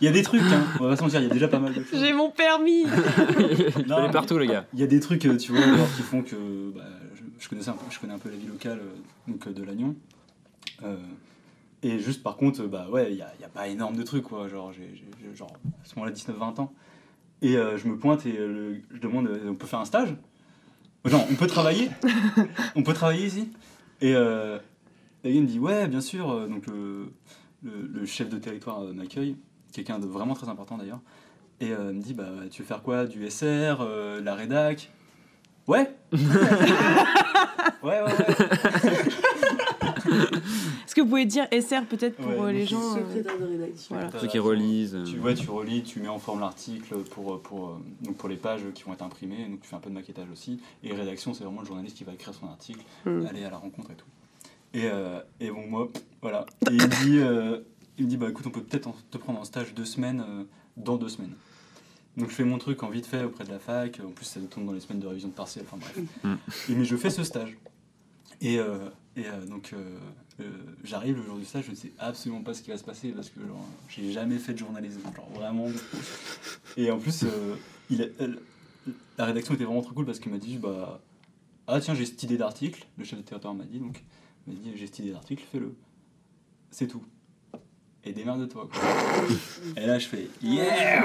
[0.00, 0.62] Il y a des trucs, hein.
[0.78, 1.98] on va pas se mentir, il y a déjà pas mal de choses.
[1.98, 2.84] J'ai mon permis.
[2.86, 4.66] Fallait mais- partout, les gars.
[4.72, 5.62] Il y a des trucs, euh, tu vois,
[5.96, 6.82] qui font que bah,
[7.16, 9.52] je, je connaissais un peu, je connais un peu la vie locale euh, donc, euh,
[9.52, 9.96] de Lannion.
[10.84, 10.96] Euh,
[11.82, 14.22] et juste par contre, bah ouais, il n'y a, y a pas énorme de trucs,
[14.24, 14.46] quoi.
[14.48, 15.50] Genre, j'ai, j'ai- j'ai- genre
[15.82, 16.72] à ce moment-là, 19-20 ans.
[17.42, 19.84] Et euh, je me pointe et euh, le- je demande, euh, on peut faire un
[19.84, 20.14] stage?
[21.10, 21.90] Non, on peut travailler
[22.76, 23.50] On peut travailler ici
[24.00, 24.58] Et euh,
[25.42, 26.30] me dit, ouais, bien sûr.
[26.30, 27.12] Euh, Donc le,
[27.62, 29.36] le- le chef de territoire euh, m'accueille,
[29.72, 31.00] quelqu'un de vraiment très important d'ailleurs.
[31.60, 33.06] Et euh, me dit, bah, tu veux faire quoi?
[33.06, 34.90] Du SR, euh, la rédac?
[35.68, 35.94] Ouais
[37.82, 39.07] Ouais, ouais, ouais.
[40.98, 43.94] Que vous pouvez dire SR peut-être pour Ouais, euh, les gens euh, Secrétaire de rédaction.
[43.94, 44.10] Voilà.
[44.10, 44.96] T'as- Ceux qui relisent.
[44.96, 48.28] euh, Tu, ouais, tu relis, tu mets en forme l'article pour, pour, euh, donc pour
[48.28, 50.58] les pages qui vont être imprimées, donc tu fais un peu de maquettage aussi.
[50.82, 53.26] Et rédaction, c'est vraiment le journaliste qui va écrire son article, Hmm.
[53.26, 54.06] aller à la rencontre et tout.
[54.74, 55.88] Et, euh, et bon, moi,
[56.20, 56.46] voilà.
[56.68, 57.60] Et il me dit, euh,
[57.96, 60.42] il me dit bah écoute, on peut peut-être te prendre en stage deux semaines, euh,
[60.76, 61.34] dans deux semaines.
[62.16, 64.40] Donc je fais mon truc en vite fait auprès de la fac, en plus ça
[64.50, 65.96] tombe dans les semaines de révision de partiel, enfin bref.
[66.24, 66.72] Mm.
[66.72, 67.56] Et, mais je fais ce stage.
[68.40, 69.72] Et, euh, et euh, donc
[70.40, 70.50] euh,
[70.84, 73.10] j'arrive le jour du stage, je ne sais absolument pas ce qui va se passer
[73.10, 75.66] parce que genre, j'ai jamais fait de journalisme, genre vraiment.
[76.76, 77.56] Et en plus, euh,
[79.18, 81.00] la rédaction était vraiment trop cool parce qu'il m'a dit bah
[81.66, 84.04] ah tiens j'ai cette idée d'article, le chef de territoire m'a dit donc
[84.46, 85.74] m'a dit j'ai cette idée d'article, fais-le,
[86.70, 87.02] c'est tout.
[88.04, 88.68] Et démerde-toi.
[89.76, 91.02] Et là je fais yeah.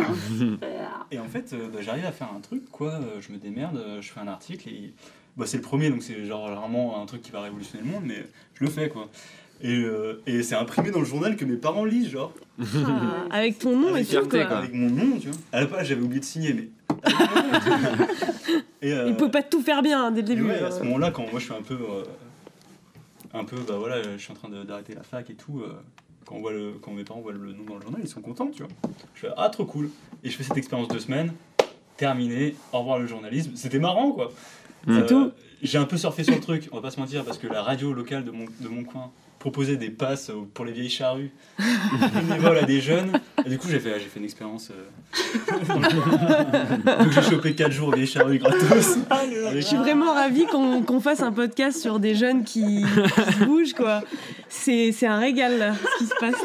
[1.10, 3.00] Et en fait, euh, bah, j'arrive à faire un truc, quoi.
[3.20, 4.94] je me démerde, je fais un article et
[5.38, 8.04] bah, c'est le premier, donc c'est genre vraiment un truc qui va révolutionner le monde,
[8.06, 9.10] mais je le fais, quoi.
[9.62, 12.34] Et, euh, et c'est imprimé dans le journal que mes parents lisent, genre.
[12.60, 14.46] ah, Avec ton nom et avec, tout, fierté, quoi.
[14.48, 14.58] quoi.
[14.58, 15.38] avec mon nom, tu vois.
[15.54, 16.68] À la page, j'avais oublié de signer, mais.
[18.82, 20.48] et, euh, Il peut pas tout faire bien hein, dès le et début.
[20.48, 21.76] ouais, à ce moment-là, quand moi je suis un peu.
[21.76, 22.04] euh,
[23.34, 25.62] un peu, bah voilà, je suis en train d'arrêter la fac et tout.
[25.62, 25.74] euh,
[26.26, 28.22] quand, on voit le, quand mes parents voient le nom dans le journal, ils sont
[28.22, 28.72] contents, tu vois.
[29.16, 29.90] Je fais Ah, trop cool.
[30.24, 31.34] Et je fais cette expérience de semaine,
[31.98, 33.52] terminé, au revoir le journalisme.
[33.56, 34.32] C'était marrant, quoi.
[34.88, 35.32] C'est tout.
[35.62, 37.62] J'ai un peu surfé sur le truc, on va pas se mentir, parce que la
[37.64, 41.32] radio locale de mon, de mon coin proposait des passes euh, pour les vieilles charrues
[42.28, 43.12] bénévoles à des jeunes.
[43.46, 44.72] Et du coup, j'ai fait, j'ai fait une expérience.
[44.72, 45.84] euh,
[47.04, 48.98] Donc j'ai chopé 4 jours vieilles charrues gratos.
[49.54, 53.44] Je suis vraiment ravie qu'on qu'on fasse un podcast sur des jeunes qui, qui se
[53.46, 54.02] bougent, quoi.
[54.50, 56.36] C'est c'est un régal, là, ce qui se passe.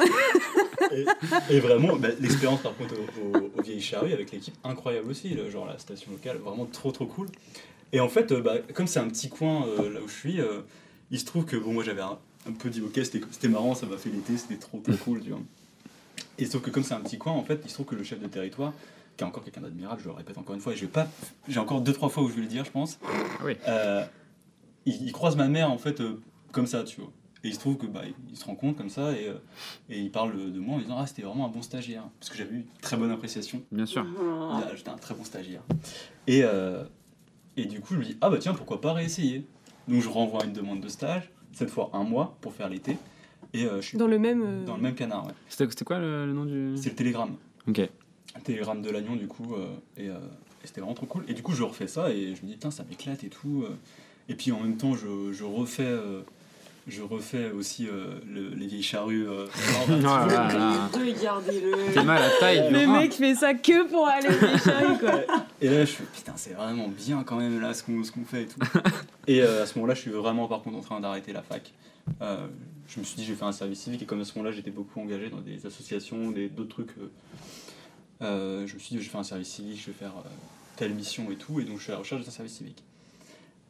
[0.93, 5.11] Et, et vraiment, bah, l'expérience par contre au, au- aux vieilles charrues avec l'équipe incroyable
[5.11, 7.27] aussi, là, genre la station locale, vraiment trop trop cool.
[7.93, 10.41] Et en fait, euh, bah, comme c'est un petit coin euh, là où je suis,
[10.41, 10.61] euh,
[11.11, 13.87] il se trouve que bon, moi j'avais un, un peu dit ok, c'était marrant, ça
[13.87, 15.41] m'a fait l'été, c'était trop trop cool, tu vois.
[16.39, 18.05] Et sauf que comme c'est un petit coin, en fait, il se trouve que le
[18.05, 18.73] chef de territoire,
[19.17, 21.09] qui est encore quelqu'un d'admirable, je le répète encore une fois, et je vais pas,
[21.49, 22.99] j'ai encore deux trois fois où je vais le dire, je pense.
[23.45, 23.55] oui.
[23.67, 24.05] Euh,
[24.87, 26.21] il, il croise ma mère en fait euh,
[26.53, 27.11] comme ça, tu vois.
[27.45, 29.35] Et il se trouve que bah, il se rend compte comme ça et, euh,
[29.89, 32.37] et il parle de moi en disant ah c'était vraiment un bon stagiaire parce que
[32.37, 33.63] j'avais eu une très bonne appréciation.
[33.71, 34.05] Bien sûr.
[34.75, 35.63] J'étais un très bon stagiaire.
[36.27, 36.43] Et,
[37.61, 39.45] et du coup je lui dis ah bah tiens pourquoi pas réessayer?
[39.89, 42.97] Donc je renvoie une demande de stage cette fois un mois pour faire l'été
[43.55, 44.43] et euh, je suis Dans le même.
[44.45, 45.27] euh, dans le même canard.
[45.27, 45.33] Ouais.
[45.49, 46.77] C'était quoi le, le nom du.
[46.77, 47.37] C'est le télégramme.
[47.67, 47.79] Ok.
[47.79, 49.67] Le télégramme de l'Agnon du coup euh,
[49.97, 50.19] et, euh,
[50.63, 51.25] et c'était vraiment trop cool.
[51.29, 53.65] Et du coup je refais ça et je me dis putain ça m'éclate et tout.
[54.29, 56.21] Et puis en même temps je, je refais euh,
[56.89, 59.29] je refais aussi euh, le- les vieilles charrues.
[59.29, 59.47] euh,
[59.89, 60.89] là là.
[60.95, 61.93] Regardez-le.
[61.93, 63.01] T'es mal à la taille Le rein.
[63.01, 65.21] mec fait ça que pour aller au Charrues, quoi.
[65.61, 68.25] Et là, je fais putain, c'est vraiment bien quand même là ce qu'on ce qu'on
[68.25, 68.59] fait et tout.
[69.27, 71.73] et euh, à ce moment-là, je suis vraiment par contre en train d'arrêter la fac.
[72.23, 72.47] Euh,
[72.89, 74.55] je me suis dit, je vais faire un service civique et comme à ce moment-là,
[74.55, 76.91] j'étais beaucoup engagé dans des associations, des d'autres trucs.
[78.21, 80.29] je me suis dit, je vais faire un service civique, je vais faire euh,
[80.77, 81.61] telle mission et tout.
[81.61, 82.83] Et donc, je suis à la recherche d'un service civique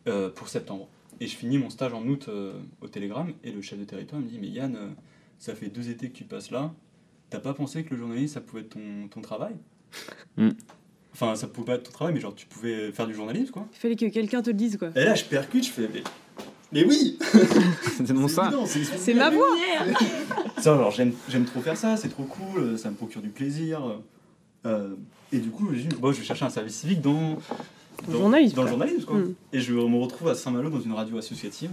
[0.06, 0.86] euh, pour septembre.
[1.20, 4.20] Et je finis mon stage en août euh, au Télégramme et le chef de territoire
[4.20, 4.88] me dit, mais Yann, euh,
[5.38, 6.72] ça fait deux étés que tu passes là.
[7.30, 9.54] t'as pas pensé que le journalisme, ça pouvait être ton, ton travail
[10.36, 10.50] Mm.
[11.12, 13.66] Enfin, ça pouvait pas être ton travail, mais genre, tu pouvais faire du journalisme, quoi.
[13.72, 14.90] Il fallait que quelqu'un te le dise, quoi.
[14.94, 16.02] Et là, je percute, je fais, mais,
[16.72, 17.18] mais oui
[17.96, 18.52] C'était mon C'est ça.
[18.66, 19.48] c'est C'est ma voix
[20.58, 24.00] Ça, alors j'aime, j'aime trop faire ça, c'est trop cool, ça me procure du plaisir.
[24.66, 24.94] Euh,
[25.32, 27.38] et du coup, je me dis, bon, je vais chercher un service civique dans,
[28.06, 29.04] dans, journalisme, dans le journalisme.
[29.04, 29.16] Quoi.
[29.18, 29.34] Mm.
[29.52, 31.70] Et je me retrouve à Saint-Malo dans une radio associative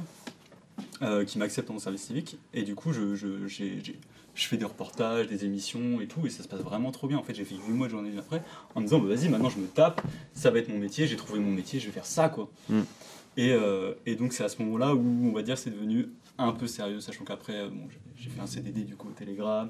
[1.01, 2.37] euh, qui m'accepte en service civique.
[2.53, 3.99] Et du coup, je, je, j'ai- j'ai-
[4.33, 7.17] je fais des reportages, des émissions et tout, et ça se passe vraiment trop bien.
[7.17, 8.41] En fait, j'ai fait 8 mois de journalisme après
[8.75, 10.01] en me disant, bah, vas-y, maintenant je me tape,
[10.33, 12.49] ça va être mon métier, j'ai trouvé mon métier, je vais faire ça, quoi.
[12.69, 12.81] Mm.
[13.37, 16.07] Et, euh, et donc, c'est à ce moment-là où, on va dire, c'est devenu
[16.37, 19.11] un peu sérieux, sachant qu'après, euh, bon, j'ai- j'ai fait un CDD du coup au
[19.11, 19.69] Télégramme.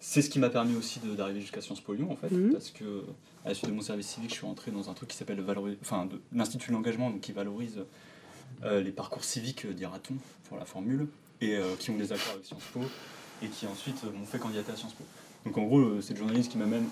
[0.00, 2.52] C'est ce qui m'a permis aussi de- d'arriver jusqu'à Sciences Po Lyon, en fait, Mhm.
[2.52, 3.04] parce que
[3.44, 5.42] à la suite de mon service civique, je suis rentré dans un truc qui s'appelle
[5.82, 7.80] enfin, l'Institut de l'engagement, donc qui valorise
[8.64, 10.14] euh, les parcours civiques, dira-t-on,
[10.48, 11.06] pour la formule,
[11.40, 12.80] et euh, qui ont des accords avec Sciences Po,
[13.42, 15.04] et qui ensuite euh, m'ont fait candidater à Sciences Po.
[15.44, 16.86] Donc en gros, euh, c'est le journalisme qui m'amène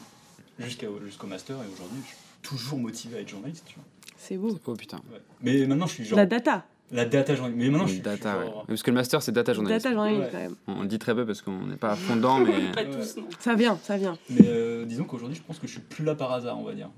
[0.59, 3.85] jusqu'au master, et aujourd'hui, je suis toujours motivé à être journaliste, tu vois.
[4.19, 4.59] C'est beau.
[4.67, 4.99] Oh putain.
[5.13, 5.21] Ouais.
[5.43, 6.17] Mais maintenant, je suis genre.
[6.19, 6.67] La data.
[6.93, 7.59] La data journaliste.
[7.65, 8.01] Mais maintenant, je suis.
[8.01, 8.53] data, je ouais.
[8.69, 9.83] Parce que le master, c'est data journalisme.
[9.83, 10.29] Data journaliste, Ouais.
[10.33, 10.55] quand même.
[10.69, 12.53] On le dit très peu parce qu'on n'est pas à fond dedans, mais.
[12.73, 12.91] Pas Ouais.
[12.91, 13.25] tous, non.
[13.41, 14.17] Ça vient, ça vient.
[14.31, 16.75] Mais euh, disons qu'aujourd'hui, je pense que je suis plus là par hasard, on va
[16.75, 16.91] dire.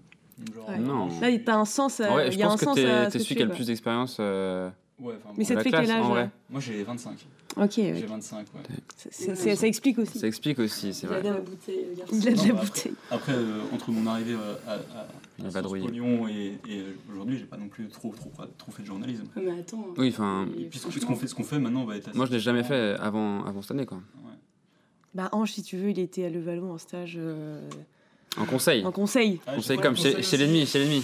[0.54, 0.78] Genre, Ouais.
[0.78, 1.08] Non.
[1.10, 2.00] je- Là, t'as un sens.
[2.00, 3.42] euh, En vrai, il je y a un pense que sens t'es à celui qui
[3.42, 4.18] a le plus d'expérience.
[4.20, 4.68] euh,
[5.00, 6.22] Ouais, enfin, Mais ça te fait classe, quel âge en vrai.
[6.24, 7.18] là Moi, j'ai 25.
[7.56, 8.00] Ok, J'ai ouais.
[8.02, 9.34] 25, ouais.
[9.56, 10.18] Ça explique aussi.
[10.18, 11.22] Ça explique aussi, c'est Il a vrai.
[11.22, 12.14] de la bouteille, le garçon.
[12.16, 12.92] Il a de Non, la bah, bouteille.
[13.10, 15.06] Après, euh, entre mon arrivée euh, à, à,
[15.38, 15.62] Il Sciences.
[15.66, 18.86] Po Lyon et, et euh, aujourd'hui, j'ai pas non plus trop, trop, trop fait de
[18.88, 19.24] journalisme.
[19.36, 19.86] Mais attends.
[19.96, 20.48] Oui, enfin.
[20.58, 22.14] Et puis, ce franchement, qu'on fait, ce qu'on fait maintenant va être.
[22.14, 23.98] Moi, je l'ai jamais assez fait avant, avant cette année, quoi.
[23.98, 24.32] Ouais.
[25.14, 27.60] Bah, Ange, si tu veux, il était à Levallois en stage euh,
[28.36, 28.84] En conseil.
[28.84, 29.40] en conseil.
[29.46, 30.36] Ah, Conseil j'ai comme chez, conseil chez aussi.
[30.38, 31.02] l'ennemi, chez l'ennemi.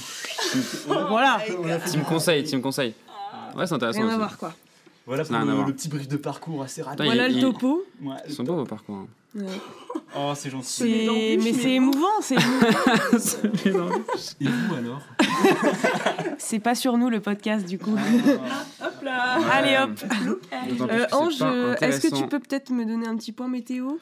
[0.86, 2.94] Voilà, On fait- Team conseil, team conseil.
[3.56, 4.18] Ouais, c'est intéressant rien à aussi.
[4.18, 4.54] voir quoi.
[5.06, 5.66] Voilà pour rien à le, voir.
[5.66, 6.98] le petit brief de parcours assez rapide.
[7.00, 7.84] Putain, Voilà il- le il- topo.
[8.02, 8.96] Ouais, Ils sont beaux vos parcours.
[8.96, 9.06] hein.
[9.34, 9.44] Ouais.
[10.16, 10.66] Oh, c'est gentil.
[10.68, 13.88] C'est- embûches, Mais c'est émouvant, c'est émouvant.
[14.40, 15.00] Et vous alors
[16.38, 17.92] c'est pas sur nous le podcast du coup.
[17.94, 19.90] Hop là Allez hop.
[20.68, 22.28] D'autant plus Euh, que c'est Ange, pas euh, est-ce que tu intéressant.
[22.28, 23.92] peux peut-être me donner un petit point météo?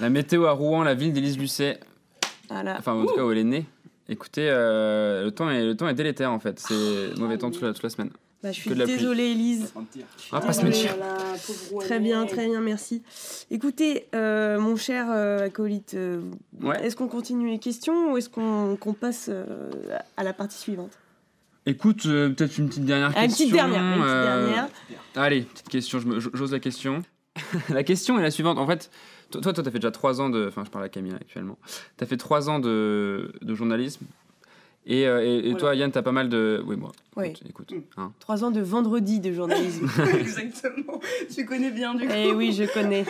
[0.00, 1.80] La météo à Rouen, la ville d'Élise Lucet,
[2.50, 2.76] Voilà.
[2.78, 3.66] enfin en tout cas où elle est née.
[4.08, 6.58] Écoutez, euh, le, temps est, le temps est délétère en fait.
[6.60, 8.10] C'est mauvais temps toute la, toute la semaine.
[8.42, 9.72] Bah, je suis que de la désolée, Elise.
[10.32, 10.96] Ah, pas se mentir.
[11.80, 13.02] Très bien, très bien, merci.
[13.50, 16.20] Écoutez, euh, mon cher euh, acolyte, euh,
[16.60, 16.84] Ouais.
[16.84, 19.44] est-ce qu'on continue les questions ou est-ce qu'on passe euh,
[20.16, 20.90] à la partie suivante?
[21.66, 23.44] Écoute, euh, peut-être une petite dernière Ah, Une question.
[23.46, 24.68] petite dernière, une petite euh, dernière.
[25.14, 26.00] Allez, petite question,
[26.34, 27.02] j'ose la question.
[27.68, 28.58] la question est la suivante.
[28.58, 28.90] En fait,
[29.30, 30.48] toi, toi, tu as fait déjà trois ans de.
[30.48, 31.56] Enfin, je parle à Camille actuellement.
[31.96, 34.04] Tu as fait trois ans de, de journalisme.
[34.86, 35.58] Et, euh, et, et Voilà.
[35.58, 36.62] toi, Yann, tu as pas mal de.
[36.66, 36.90] Oui, moi.
[37.16, 37.28] Oui.
[37.48, 38.12] Écoute, écoute, hein.
[38.18, 39.88] Trois ans de vendredi de journalisme.
[40.18, 41.00] Exactement.
[41.34, 42.12] Tu connais bien du coup.
[42.16, 43.04] Eh oui, je connais.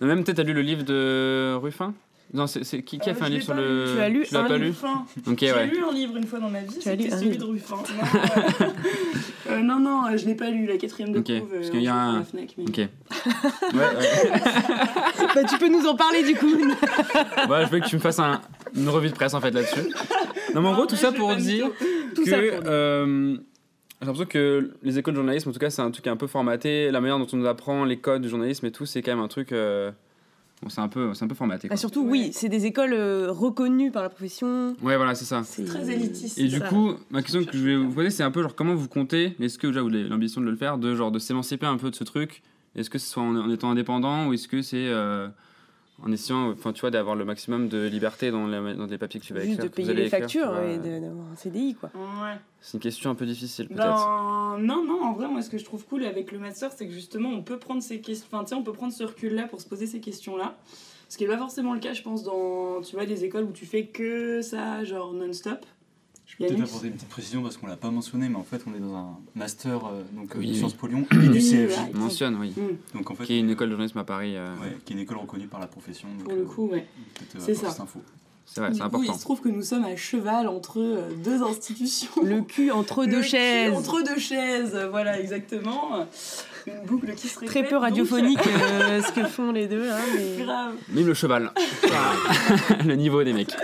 [0.00, 1.94] Mais Même, peut-être, tu as lu le livre de Ruffin?
[2.34, 3.84] Non, c'est qui, qui a Euh, fait un livre sur le.
[3.84, 3.90] lu.
[3.92, 4.66] Tu l'as lu l'as Un pas lu?
[4.66, 5.06] Ruffin.
[5.28, 5.66] Ok, J'ai ouais.
[5.68, 7.50] lu un livre une fois dans ma vie, Tu as lu c'était celui livre de
[7.52, 7.76] Ruffin.
[7.76, 8.66] Non, euh,
[9.50, 11.54] euh, non, non, je l'ai pas lu, la quatrième de Ok, couve.
[11.54, 12.76] parce qu'il y a un- Fnac, mais- Ok.
[12.78, 12.88] ouais,
[13.74, 14.40] ouais.
[15.36, 16.46] bah, tu peux nous en parler du coup.
[16.52, 18.40] Ouais, je veux que tu me fasses un-
[18.74, 19.88] une revue de presse en fait là-dessus.
[20.56, 21.68] Non, mais en gros, tout ça pour dire
[22.14, 23.34] que euh,
[24.00, 26.12] j'ai l'impression que les écoles de journalisme, en tout cas, c'est un truc qui est
[26.12, 26.90] un peu formaté.
[26.90, 29.22] La manière dont on nous apprend les codes du journalisme et tout, c'est quand même
[29.24, 29.52] un truc.
[29.52, 29.90] euh,
[30.62, 31.68] bon, c'est un peu, c'est un peu formaté.
[31.68, 31.76] Bah, Quoi.
[31.78, 32.10] surtout, Ouais.
[32.10, 34.74] oui, c'est des écoles euh, reconnues par la profession.
[34.82, 35.42] Ouais, voilà, c'est ça.
[35.44, 36.38] C'est Très élitiste.
[36.38, 36.68] Et du ça.
[36.68, 39.34] coup, ma question que je vais vous poser, c'est un peu genre comment vous comptez,
[39.40, 41.90] est-ce que déjà vous avez l'ambition de le faire, de genre de s'émanciper un peu
[41.90, 42.42] de ce truc?
[42.74, 45.28] Est-ce que ce soit en, en étant indépendant ou est-ce que c'est euh,
[46.02, 49.18] en essayant, enfin tu vois, d'avoir le maximum de liberté dans les, dans les papiers
[49.20, 50.64] que tu vas Juste écrire de payer les écrire, factures vois.
[50.64, 51.90] et de- d'avoir un CDI, quoi.
[51.94, 52.34] Ouais.
[52.60, 53.84] C'est une question un peu difficile peut-être.
[53.84, 56.86] Ben, non, non, en vrai, moi, ce que je trouve cool avec le master, c'est
[56.86, 59.44] que justement, on peut prendre ces questions, enfin, tu sais, on peut prendre ce recul-là
[59.48, 60.56] pour se poser ces questions-là.
[61.08, 63.52] Ce qui n'est pas forcément le cas, je pense, dans, tu vois, des écoles où
[63.52, 65.64] tu fais que ça, genre non-stop.
[66.26, 68.60] Je peux peut-être apporter une petite précision parce qu'on l'a pas mentionné, mais en fait,
[68.66, 70.56] on est dans un master euh, donc, Oui, de oui.
[70.58, 71.92] Sciences Po Lyon et du Oui, CFJ.
[71.94, 72.52] mentionne, oui.
[72.56, 74.36] Hmm, Donc en fait, Qui est une école de journalisme à Paris.
[74.36, 76.08] euh, ouais, qui est une école reconnue par la profession.
[76.18, 76.86] Donc, pour le euh, coup, ouais.
[77.14, 77.70] peut-être, euh, C'est ça.
[77.70, 78.00] cette info.
[78.44, 79.12] C'est vrai, c'est coup, important.
[79.12, 82.10] il se trouve que nous sommes à cheval entre euh, deux institutions.
[82.22, 83.72] Le cul entre Le deux cul chaises.
[83.74, 86.06] Entre deux chaises, voilà, exactement.
[86.66, 87.50] Une boucle qui se répète.
[87.50, 89.88] Très peu donc, radiophonique euh, ce que font les deux.
[89.88, 90.44] Hein, mais...
[90.44, 90.74] Grave.
[90.88, 91.52] Même le cheval.
[92.86, 93.54] le niveau des mecs.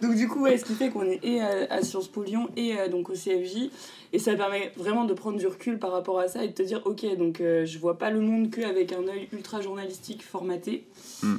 [0.00, 2.48] Donc du coup, ouais, ce qui fait qu'on est et à, à Sciences Po Lyon
[2.56, 3.70] et euh, donc au CFJ.
[4.12, 6.62] Et ça permet vraiment de prendre du recul par rapport à ça et de te
[6.62, 10.84] dire, ok, donc euh, je vois pas le monde qu'avec un œil ultra journalistique formaté.
[11.22, 11.36] Mm.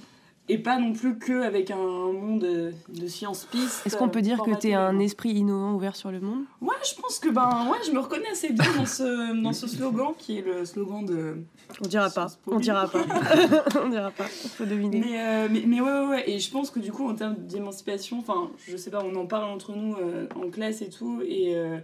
[0.49, 3.85] Et pas non plus que avec un monde euh, de science-piste.
[3.85, 6.41] Est-ce qu'on peut dire que formaté, t'es un euh, esprit innovant ouvert sur le monde?
[6.59, 9.67] Ouais, je pense que ben ouais, je me reconnais assez bien dans ce, dans ce
[9.67, 11.38] slogan qui est le slogan de.
[11.83, 12.27] On dira pas.
[12.47, 13.05] On dira pas.
[13.83, 14.25] on dira pas.
[14.25, 14.99] Faut deviner.
[14.99, 17.35] Mais, euh, mais, mais ouais, ouais, ouais, et je pense que du coup, en termes
[17.35, 21.21] d'émancipation, enfin, je sais pas, on en parle entre nous euh, en classe et tout,
[21.23, 21.77] et euh,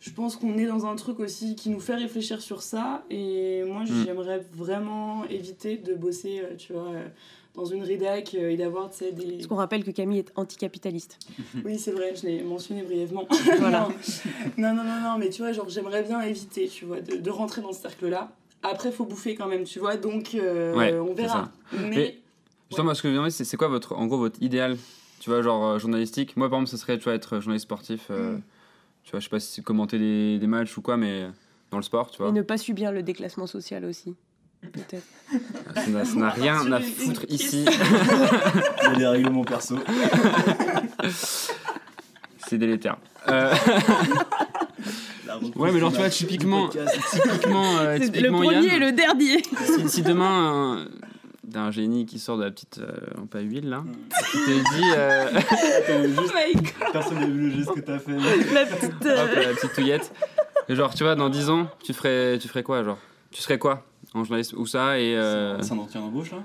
[0.00, 3.62] je pense qu'on est dans un truc aussi qui nous fait réfléchir sur ça, et
[3.64, 4.04] moi, Mm.
[4.06, 7.06] j'aimerais vraiment éviter de bosser, euh, tu vois, euh,
[7.54, 9.32] dans une rédac euh, et d'avoir, tu sais, des.
[9.36, 11.18] Parce qu'on rappelle que Camille est anticapitaliste.
[11.64, 13.26] Oui, c'est vrai, je l'ai mentionné brièvement.
[13.58, 13.88] Voilà.
[14.56, 17.30] non, non, non, non, mais tu vois, genre, j'aimerais bien éviter, tu vois, de, de
[17.30, 18.32] rentrer dans ce cercle-là.
[18.62, 21.50] Après, faut bouffer quand même, tu vois, donc euh, Ouais, on verra.
[21.90, 22.00] Mais.
[22.02, 22.18] Et-
[22.70, 24.78] Justement, moi, ce que je me c'est c'est quoi votre, en gros, votre idéal
[25.20, 26.38] Tu vois, genre euh, journalistique?
[26.38, 28.06] Moi, par exemple, ce serait, tu vois, être journaliste sportif.
[28.10, 28.42] euh, Mm.
[29.04, 31.26] Tu vois, je sais pas si c'est commenter des, des matchs ou quoi, mais
[31.70, 32.28] dans le sport, tu vois.
[32.28, 34.14] Et ne pas subir le déclassement social aussi.
[34.70, 35.02] Peut-être.
[35.74, 37.64] Ça n'a- rien à foutre ici.
[38.82, 39.78] Il y a des règlements perso.
[42.48, 42.96] c'est délétère.
[43.28, 43.52] Euh,
[45.56, 48.92] Ouais, mais genre, tu vois, typiquement- typiquement, euh, C'est le typiquement premier Yann, et le
[48.92, 49.42] dernier.
[49.64, 50.84] si, si demain, euh,
[51.42, 53.82] d'un génie qui sort de la petite euh, lampe à huile, là,
[54.30, 55.30] qui te dit, euh,
[56.18, 56.90] Oh.
[56.92, 58.12] Personne n'a vu le geste que t'as fait.
[58.52, 59.06] La petite.
[59.06, 60.12] euh, hop, la petite touillette,
[60.68, 62.98] et genre, tu vois, dans 10 ans, tu ferais, tu ferais quoi, genre?
[63.30, 63.86] Tu serais quoi?
[64.14, 66.42] En journaliste Où ça et euh, C'est un entretien d'embauche là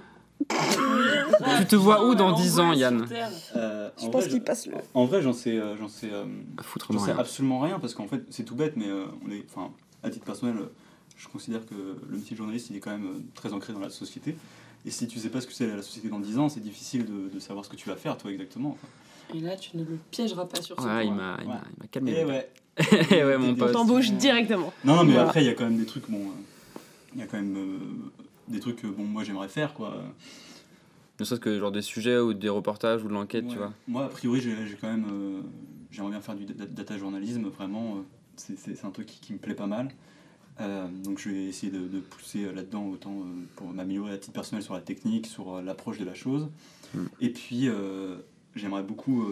[1.60, 3.08] Tu te vois où dans L'angoisse 10 ans, Yann.
[3.56, 4.76] Euh, Je en pense vrai, qu'il passe le.
[4.94, 6.26] En vrai, j'en sais, euh, j'en sais, euh,
[6.58, 7.20] à foutre j'en sais rien.
[7.20, 9.72] absolument rien parce qu'en fait, c'est tout bête, mais euh, on est, enfin,
[10.04, 10.66] à titre personnel, euh,
[11.18, 13.80] je considère que le métier de journaliste, il est quand même euh, très ancré dans
[13.80, 14.36] la société.
[14.86, 17.06] Et si tu sais pas ce que c'est la société dans 10 ans, c'est difficile
[17.06, 18.78] de, de savoir ce que tu vas faire, toi, exactement.
[19.34, 21.16] Et là, tu ne le piégeras pas sur ce Ouais, il point.
[21.16, 21.60] m'a il m'a- Ouais.
[21.76, 22.12] il m'a calmé.
[22.20, 22.50] Et ouais.
[23.12, 23.72] Eh ouais, mon On On pote.
[23.74, 24.72] t'embauche directement.
[24.86, 25.28] Non, non, mais Voilà.
[25.30, 26.32] après, il y a quand même des trucs, bon, euh,
[27.14, 27.78] il y a quand même euh,
[28.48, 30.04] des trucs que, bon, moi, j'aimerais faire, quoi.
[31.20, 33.74] Ne serait-ce que genre des sujets ou des reportages ou de l'enquête, tu vois.
[33.88, 35.06] Moi, a priori, j'ai quand même.
[35.12, 35.42] euh,
[35.90, 37.98] J'aimerais bien faire du da- data journalisme, vraiment.
[37.98, 38.02] euh,
[38.36, 39.90] c'est- un truc qui, qui me plaît pas mal.
[40.60, 43.24] Euh, donc, je vais essayer de, de pousser là-dedans autant
[43.56, 46.50] pour m'améliorer à titre personnel sur la technique, sur l'approche de la chose.
[46.94, 47.00] Mm.
[47.22, 47.70] Et puis,
[48.56, 49.26] j'aimerais beaucoup.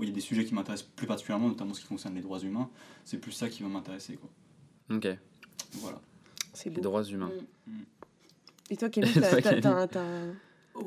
[0.00, 2.38] Il y a des sujets qui m'intéressent plus particulièrement, notamment ce qui concerne les droits
[2.40, 2.68] humains.
[3.04, 4.30] C'est plus ça qui va m'intéresser, quoi.
[4.96, 5.08] Ok,
[5.80, 6.00] Voilà.
[6.54, 6.80] C'est les beau.
[6.82, 7.30] droits humains.
[8.70, 9.60] Et toi, Camille, t'as- t'as- Camille.
[9.60, 10.34] t'as t'as un-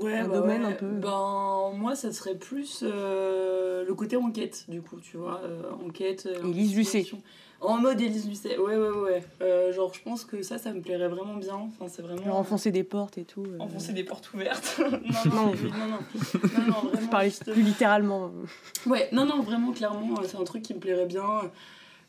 [0.02, 0.68] Ouais, Un bah domaine ouais.
[0.74, 0.88] un peu.
[0.88, 5.40] Ben, moi, ça serait plus euh, le côté enquête, du coup, tu vois.
[5.46, 6.26] euh, enquête.
[6.30, 7.06] euh, Élise Lucet.
[7.62, 9.24] En mode Élise Lucet, ouais, ouais, ouais.
[9.42, 11.56] Euh, genre, je pense que ça, ça me plairait vraiment bien.
[11.56, 12.22] Enfin, c'est vraiment.
[12.22, 13.44] genre enfoncer des portes et tout.
[13.48, 13.58] euh.
[13.60, 14.78] Enfoncer des portes ouvertes.
[14.82, 15.46] non, non, Non.
[15.46, 16.68] non, non.
[16.68, 17.08] Non, vraiment.
[17.10, 18.30] parlais juste- plus littéralement.
[18.88, 21.24] Ouais, non, non, vraiment, clairement, euh, c'est un truc qui me plairait bien.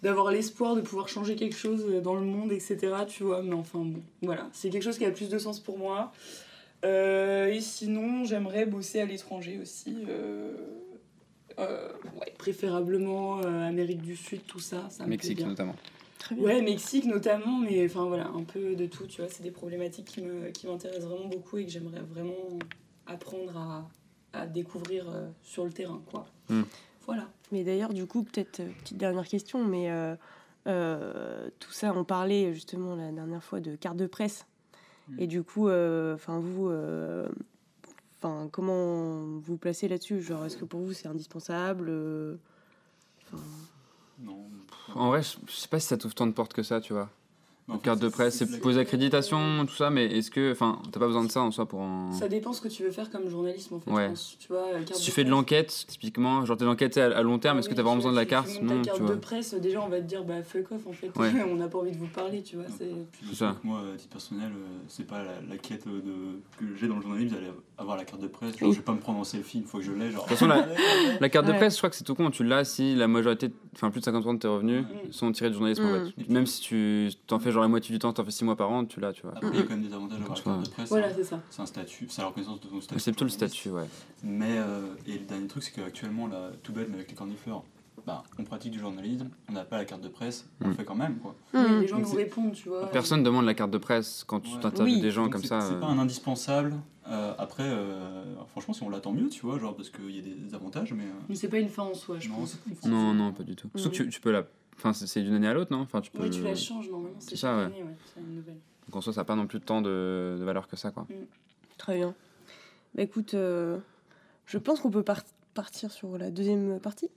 [0.03, 2.79] D'avoir l'espoir de pouvoir changer quelque chose euh, dans le monde, etc.
[3.09, 4.49] Tu vois, mais enfin, bon, voilà.
[4.53, 6.13] C'est quelque chose qui a plus de sens pour moi.
[6.85, 9.97] Euh, et sinon, j'aimerais bosser à l'étranger aussi.
[10.09, 10.53] euh,
[11.59, 11.89] euh,
[12.21, 14.89] ouais, préférablement euh, Amérique du Sud, tout ça.
[14.91, 15.75] ça me Mexique notamment.
[16.21, 16.45] Très bien.
[16.45, 19.29] Ouais, Mexique notamment, mais enfin voilà, un peu de tout, tu vois.
[19.31, 22.59] C'est des problématiques qui me- qui m'intéressent vraiment beaucoup et que j'aimerais vraiment
[23.07, 23.89] apprendre à,
[24.33, 26.27] à découvrir euh, sur le terrain, quoi.
[26.49, 26.63] Hmm.
[27.07, 27.29] Voilà.
[27.53, 30.15] Mais d'ailleurs, du coup, peut-être euh, petite dernière question, mais euh,
[30.67, 34.47] euh, tout ça, on parlait justement la dernière fois de carte de presse.
[35.09, 35.21] Mm.
[35.21, 36.71] Et du coup, enfin vous,
[38.19, 40.21] enfin comment vous placez là-dessus?
[40.21, 41.91] Genre, est-ce que pour vous c'est indispensable
[44.21, 44.51] Non.
[44.95, 46.93] En vrai, je je sais pas si ça t'ouvre tant de portes que ça, tu
[46.93, 47.11] vois.
[47.70, 50.52] En Carte de presse, c'est les accréditations, tout ça, mais est-ce que.
[50.52, 52.11] Enfin, t'as pas besoin de ça en soi pour un.
[52.12, 53.90] Ça dépend ce que tu veux faire comme journalisme en fait.
[53.90, 54.04] Ouais.
[54.04, 54.37] je pense.
[54.38, 57.38] Tu vois, carte Si tu fais de l'enquête, typiquement, genre t'es l'enquête à, à long
[57.38, 59.14] terme, est-ce que t'as vraiment besoin de la carte tu Non, ta carte tu vois.
[59.14, 61.11] de presse, déjà on va te dire bah fuck off en fait.
[61.18, 61.31] Ouais.
[61.50, 62.64] on n'a pas envie de vous parler, tu vois.
[62.78, 63.35] C'est...
[63.35, 63.57] Ça.
[63.62, 66.96] Moi, à titre personnel, euh, c'est pas la, la quête euh, de, que j'ai dans
[66.96, 68.57] le journalisme d'aller avoir la carte de presse.
[68.59, 68.74] Genre, Oui.
[68.74, 70.11] je vais pas me prendre en selfie une fois que je l'ai.
[70.11, 70.24] Genre...
[70.24, 70.66] De toute façon, la-
[71.20, 72.31] La carte de presse, je crois que c'est tout con.
[72.31, 73.50] Tu l'as si la majorité,
[73.81, 75.12] enfin plus de 50% de tes revenus Mm.
[75.12, 76.07] sont tirés du journalisme en Mm.
[76.19, 76.29] fait.
[76.29, 78.71] Même si tu t'en fais genre la moitié du temps, t'en fais 6 mois par
[78.71, 79.33] an, tu l'as, tu vois.
[79.37, 80.88] Après, il y a quand même des avantages d'avoir la Soit- carte de presse.
[80.88, 81.12] Voilà, hein.
[81.17, 81.41] c'est ça.
[81.51, 83.01] C'est un statut, c'est la reconnaissance de ton statut.
[83.01, 83.87] C'est plutôt le statut, ouais.
[84.25, 87.62] Mais, euh, et le dernier truc, c'est qu'actuellement, là, tout bête, mais avec les cornifleurs,
[88.07, 90.77] bah, on pratique du journalisme, on n'a pas la carte de presse, on le Mm.
[90.77, 91.35] fait quand même, quoi.
[91.55, 91.81] Oui, hmm.
[91.81, 92.91] les gens Donc nous répondent, tu vois.
[92.91, 94.61] Personne demande la carte de presse quand tu Ouais.
[94.61, 95.01] t'interviews Oui.
[95.01, 95.61] des gens Donc comme ça.
[95.61, 96.75] C'est euh, pas un indispensable.
[97.09, 100.23] Euh, après, euh, franchement, si on l'attend mieux, tu vois, genre, parce qu'il y a
[100.23, 101.05] des avantages, mais.
[101.05, 102.59] euh, Mais c'est pas une fin en soi, je Non, pense.
[102.85, 103.71] Non, non, pas du tout.
[103.77, 104.45] Sauf que tu, tu peux la.
[104.77, 105.81] Enfin, c'est- d'une année à l'autre, non?
[105.81, 106.23] Enfin, tu peux.
[106.23, 107.17] Oui, tu la changes normalement.
[107.19, 107.65] C'est C'est ça, ouais.
[107.65, 107.97] année, ouais.
[108.15, 108.59] C'est une nouvelle.
[108.87, 111.07] Donc en soi, ça n'a pas non plus tant de, de valeur que ça, quoi.
[111.79, 112.15] Très bien.
[112.95, 113.79] Bah écoute, euh,
[114.47, 115.23] je pense qu'on peut par-
[115.55, 117.09] partir sur la deuxième partie.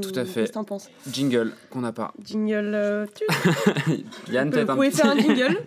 [0.00, 0.40] Tout Ou à fait.
[0.40, 2.12] Qu'est-ce que t'en penses Jingle qu'on n'a pas.
[2.24, 2.72] Jingle.
[2.74, 3.24] euh, tu
[4.32, 4.96] Yann, vous peut-être un pouvez petit.
[5.00, 5.58] faire un jingle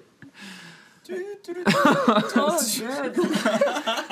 [1.07, 2.49] Oh.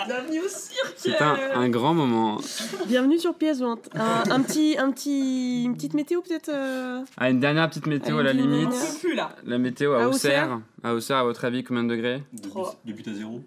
[0.07, 2.39] Bienvenue au cirque C'est un, un grand moment.
[2.85, 3.89] Bienvenue sur Pièce Jointe.
[3.95, 8.19] Un, un petit, un petit, une petite météo peut-être euh, Ah, une dernière petite météo
[8.19, 8.67] à la limite.
[8.71, 9.35] On peut plus, là.
[9.45, 10.59] La météo à À Auxerre.
[10.83, 12.75] À Auxerre, à votre avis, combien de degrés Depuis, Trois.
[12.85, 13.41] depuis à zéro.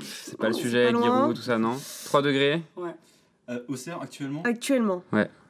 [0.00, 0.88] C'est pas le sujet.
[0.88, 1.76] Giroud, tout ça, non?
[2.06, 2.62] 3 degrés?
[3.48, 5.04] Euh, Auxerre, actuellement, actuellement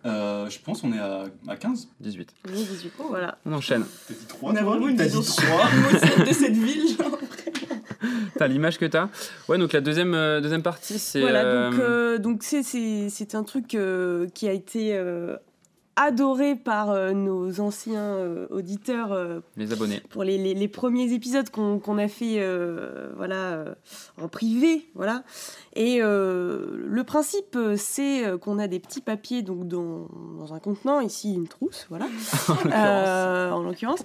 [0.04, 1.88] euh, je pense on est à, à 15.
[1.98, 2.34] 18.
[2.48, 2.92] Oui, 18.
[3.08, 3.38] Voilà.
[3.44, 3.84] On enchaîne.
[4.06, 7.18] T'as dit 3 On a vraiment une T'as dit vision 3 de cette ville, genre.
[8.38, 9.08] T'as l'image que t'as
[9.48, 11.20] Ouais, donc la deuxième, euh, deuxième partie, c'est.
[11.20, 15.36] Voilà, euh, donc euh, donc c'est c'est c'est un truc euh, qui a été euh,
[15.96, 20.00] adoré par euh, nos anciens euh, auditeurs euh, Les abonnés.
[20.10, 22.46] pour les, les, les premiers épisodes qu'on a fait
[23.16, 23.64] voilà
[24.20, 25.24] en privé voilà.
[25.74, 31.34] Et le principe c'est qu'on a des petits papiers donc dans, dans un contenant ici
[31.34, 32.06] une trousse voilà.
[33.56, 34.00] En l'occurrence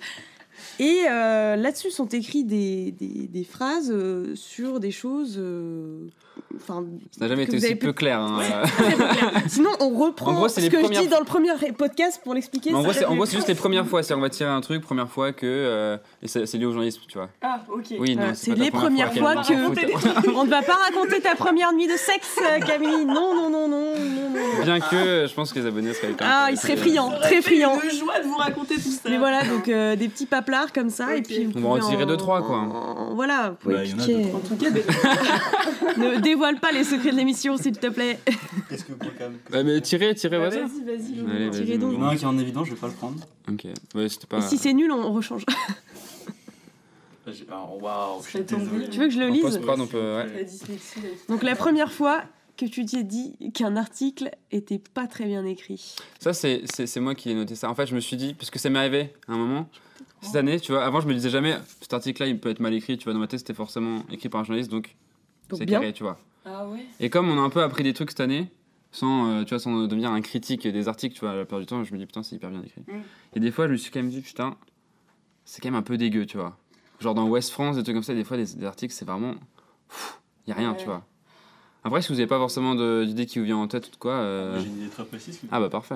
[0.79, 6.07] et euh, là-dessus sont écrits des, des, des phrases euh, sur des choses euh,
[6.55, 8.19] enfin Ça n'a jamais que été vous aussi avez peu pu- clair.
[8.21, 8.39] hein,
[8.77, 9.31] peu clair.
[9.47, 11.49] Sinon, on reprend En gros, c'est ce les que je premières dis dans le premier
[11.77, 12.71] podcast pour l'expliquer.
[12.71, 13.15] Mais en gros, c'est, va en mieux.
[13.17, 14.03] gros, c'est juste les premières fois.
[14.03, 15.45] C'est on va tirer un truc, première fois que.
[15.45, 17.29] euh, et c'est, c'est lié au journalisme, tu vois.
[17.41, 17.85] Ah, ok.
[17.99, 20.29] Oui, non, Voilà, c'est, pas les première premières fois, fois qu'elle que-.
[20.35, 23.05] On ne va pas raconter ta première nuit de sexe, euh, Camille.
[23.05, 24.63] Non, non, non, non, non, non.
[24.63, 26.67] Bien que euh, je pense que les abonnés seraient hyper Ah, ils intéressés.
[26.67, 27.79] seraient friands, très friands.
[27.83, 29.09] une joie de vous raconter tout ça.
[29.09, 30.25] Mais voilà, donc euh, des petits
[30.73, 32.57] comme ça, et puis vous On va en pouvez tirer deux, trois, quoi.
[32.59, 34.15] en- Voilà, vous pouvez Bah, y en a piquer.
[34.23, 34.39] deux, trois.
[34.39, 34.69] En tout cas,
[35.97, 38.19] Ne dévoile pas les secrets de l'émission, s'il te plaît.
[38.69, 40.59] Qu'est-ce que vous quand même Bah, mais tirez, tirez, Bah, vas-y.
[40.61, 41.11] vas-y, vas-y.
[41.11, 43.17] Il y en a un qui est en évidence, je vais pas le prendre.
[43.49, 44.37] Ok, ouais, c'était pas.
[44.37, 45.45] Et si c'est nul, on on rechange.
[47.27, 47.65] J'ai- ah,
[48.27, 48.87] je bien.
[48.89, 50.15] Tu veux que je le lise on peut.
[50.17, 50.45] ouais.
[51.29, 52.23] Donc la première fois
[52.57, 55.95] que tu t'es dit qu'un article était pas très bien écrit.
[56.19, 56.63] Ça, c'est
[56.99, 57.69] moi qui ai noté ça.
[57.69, 59.69] En fait, je me suis dit, parce que ça m'est arrivé à un moment,
[60.21, 62.73] cette année, tu vois, avant, je me disais jamais, cet article-là, il peut être mal
[62.73, 64.95] écrit, tu vois, dans ma tête, c'était forcément écrit par un journaliste, donc,
[65.53, 66.19] c'est carré, tu vois.
[66.45, 68.47] Ah ouais Et comme on a un peu appris des trucs cette année,
[68.91, 71.59] sans, euh, tu vois, sans devenir un critique des articles, tu vois, à la plupart
[71.59, 72.81] du temps, je me dis, putain, c'est hyper bien écrit.
[72.87, 73.01] Mm.
[73.35, 74.55] Et des fois, je me suis quand même dit, putain,
[75.45, 76.57] c'est quand même un peu dégueu, tu vois.
[76.99, 79.35] Genre dans West France, des trucs comme ça, des fois, des, des articles, c'est vraiment.
[80.45, 80.77] Il y a rien, Ouais.
[80.77, 81.05] tu vois.
[81.83, 84.13] Après, si vous n'avez pas forcément d'idée qui vous vient en tête ou de quoi.
[84.13, 85.39] euh, J'ai une idée très précise.
[85.51, 85.95] Ah bah parfait.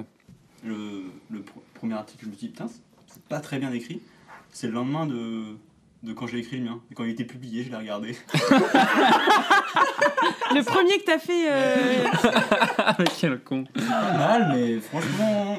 [0.63, 2.65] Le, le pr- premier article, je me dis, putain,
[3.07, 4.01] c'est pas très bien écrit.
[4.57, 5.57] C'est le lendemain de,
[6.03, 6.79] de quand j'ai écrit le mien.
[6.89, 8.15] Et quand il était publié, je l'ai regardé.
[10.53, 11.51] Le premier que t'as fait.
[11.51, 12.05] euh,
[12.77, 13.65] Ah, mais quel con.
[13.73, 15.57] Pas mal, mais franchement,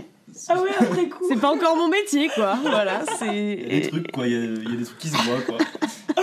[0.49, 1.25] Ah ouais, après coup.
[1.29, 2.55] C'est pas encore mon métier, quoi.
[2.63, 3.89] Voilà, il y a des c'est.
[3.91, 4.27] trucs, quoi.
[4.27, 5.59] Il y a, il y a des trucs qui se voient, quoi.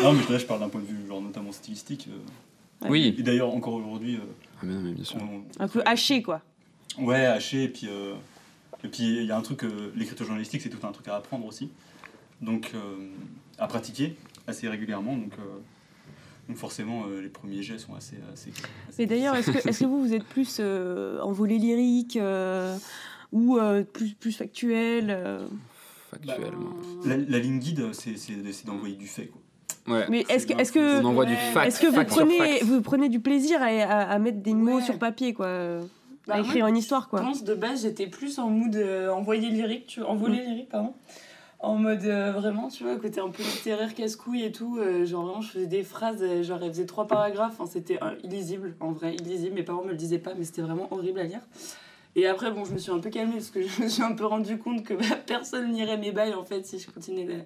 [0.01, 2.07] Non, mais là, je parle d'un point de vue, genre, notamment stylistique.
[2.09, 2.89] euh.
[2.89, 3.15] Oui.
[3.17, 4.19] Et d'ailleurs, encore aujourd'hui, euh,
[4.57, 5.17] Ah, mais non, mais bien sûr.
[5.21, 6.41] on- Un peu haché, quoi.
[6.97, 8.13] Ouais, haché, et puis euh,
[8.83, 11.15] et puis il y a un truc, euh, l'écriture journalistique, c'est tout un truc à
[11.15, 11.69] apprendre aussi,
[12.41, 12.79] donc euh,
[13.59, 14.15] à pratiquer
[14.47, 15.43] assez régulièrement, donc, euh,
[16.49, 18.17] donc forcément euh, les premiers jets sont assez.
[18.33, 18.49] assez,
[18.89, 22.75] assez Mais d'ailleurs, est-ce que, vous, vous êtes plus euh, en volet lyrique euh,
[23.31, 25.45] ou euh, plus, plus factuel euh
[26.11, 26.75] Factuellement.
[27.05, 29.41] la, la ligne guide, c'est d'envoyer du fait, quoi.
[29.95, 30.05] Ouais.
[30.09, 31.51] Mais est-ce que, est-ce que, On envoie du Ouais.
[31.53, 31.67] fact.
[31.67, 32.63] est-ce que vous, prenez, fact.
[32.65, 34.81] vous prenez du plaisir à, à- à mettre des mots Ouais.
[34.83, 35.79] sur papier, quoi
[36.27, 38.75] Bah, À moi, écrire une histoire, Je quoi pense de base j'étais plus en mood
[38.75, 40.93] euh, envoyé lyrique, tu en volet lyrique pardon.
[41.63, 44.77] En mode euh, vraiment, tu vois, côté un peu littéraire casse-couille et tout.
[44.79, 47.53] euh, genre vraiment, je faisais des phrases, euh, genre elle faisait trois paragraphes.
[47.57, 49.55] Enfin, c'était euh, illisible, en vrai, illisible.
[49.55, 51.39] Mes parents me le disaient pas, mais c'était vraiment horrible à lire.
[52.17, 54.11] Et après, bon, je me suis un peu calmée parce que je me suis un
[54.11, 57.45] peu rendu compte que bah, personne n'irait mes bails en fait si je continuais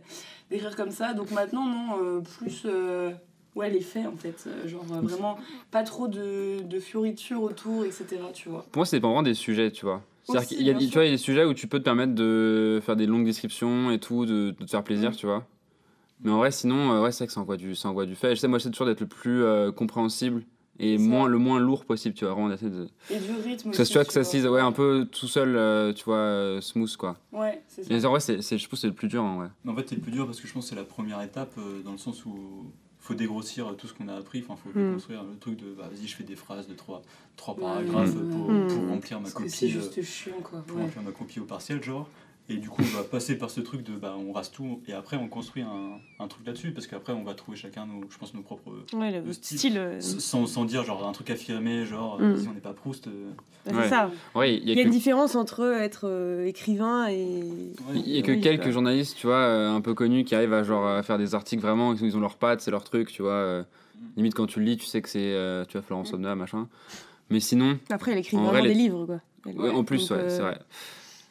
[0.50, 1.14] d'écrire comme ça.
[1.14, 2.64] Donc maintenant, non, euh, plus.
[2.66, 3.12] euh,
[3.56, 4.48] Ouais, les faits en fait.
[4.68, 5.36] Genre euh, vraiment
[5.72, 8.06] pas trop de, de fioritures autour, etc.
[8.32, 8.64] Tu vois.
[8.72, 10.04] Pour moi, c'est pas vraiment des sujets, tu vois.
[10.28, 11.84] C'est-à-dire qu'il y a, tu vois, il y a des sujets où tu peux te
[11.84, 15.16] permettre de faire des longues descriptions et tout, de, de te faire plaisir, Mm.
[15.16, 15.46] tu vois.
[16.22, 18.16] Mais en vrai, sinon, euh, ouais, c'est vrai que ça envoie du, ça envoie du
[18.16, 18.32] fait.
[18.36, 20.44] Je sais, moi, j'essaie toujours d'être le plus euh, compréhensible
[20.80, 22.34] et moins, le moins lourd possible, tu vois.
[22.34, 22.88] Vraiment, d'essayer de.
[23.10, 25.28] Et du rythme Que ça, aussi, tu vois, que ça se ouais, un peu tout
[25.28, 27.18] seul, euh, tu vois, euh, smooth, quoi.
[27.32, 27.88] Ouais, c'est ça.
[27.94, 29.48] Mais en vrai, c'est, je pense que c'est le plus dur, en vrai.
[29.64, 31.22] Mais en fait, c'est le plus dur parce que je pense que c'est la première
[31.22, 32.72] étape euh, dans le sens où
[33.08, 34.88] faut dégrossir tout ce qu'on a appris, enfin, faut Mm.
[34.88, 37.02] déconstruire le truc de bah, vas-y, je fais des phrases de trois,
[37.38, 37.62] trois Ouais.
[37.62, 38.30] paragraphes Mm.
[38.32, 38.68] pour, Mm.
[38.68, 39.50] pour remplir ma copie.
[39.50, 40.62] c'est euh, juste chiant, quoi.
[40.68, 40.84] pour Ouais.
[40.84, 42.10] remplir ma copie au partiel, genre.
[42.50, 44.94] Et du coup, on va passer par ce truc de bah, on rase tout et
[44.94, 48.18] après on construit un, un truc là-dessus parce qu'après on va trouver chacun, nos, je
[48.18, 48.72] pense, nos propres.
[48.94, 49.58] Ouais, le Le style.
[49.58, 49.78] style.
[49.78, 52.38] euh, Sans, sans dire genre un truc affirmé, genre Mm.
[52.38, 53.08] si on n'est pas Proust.
[53.08, 53.32] euh,
[53.66, 53.90] c'est Ouais.
[53.90, 54.10] ça.
[54.34, 57.74] Ouais, il y Il a y a que, une différence entre être euh, écrivain et.
[57.96, 58.72] il y a que Oui, quelques quoi.
[58.72, 61.62] journalistes, tu vois, euh, un peu connus qui arrivent à, genre, à faire des articles
[61.62, 63.32] vraiment, ils ont leurs pattes, c'est leur truc, tu vois.
[63.32, 63.64] euh,
[64.16, 66.70] limite, quand tu le lis, tu sais que c'est, euh, tu vois, Florence Somna, machin.
[67.30, 69.20] Mais sinon, Après, elle écrit En vraiment vrai, des les- livres, quoi.
[69.46, 70.58] Elle- Ouais, en plus, donc, ouais, euh, c'est vrai.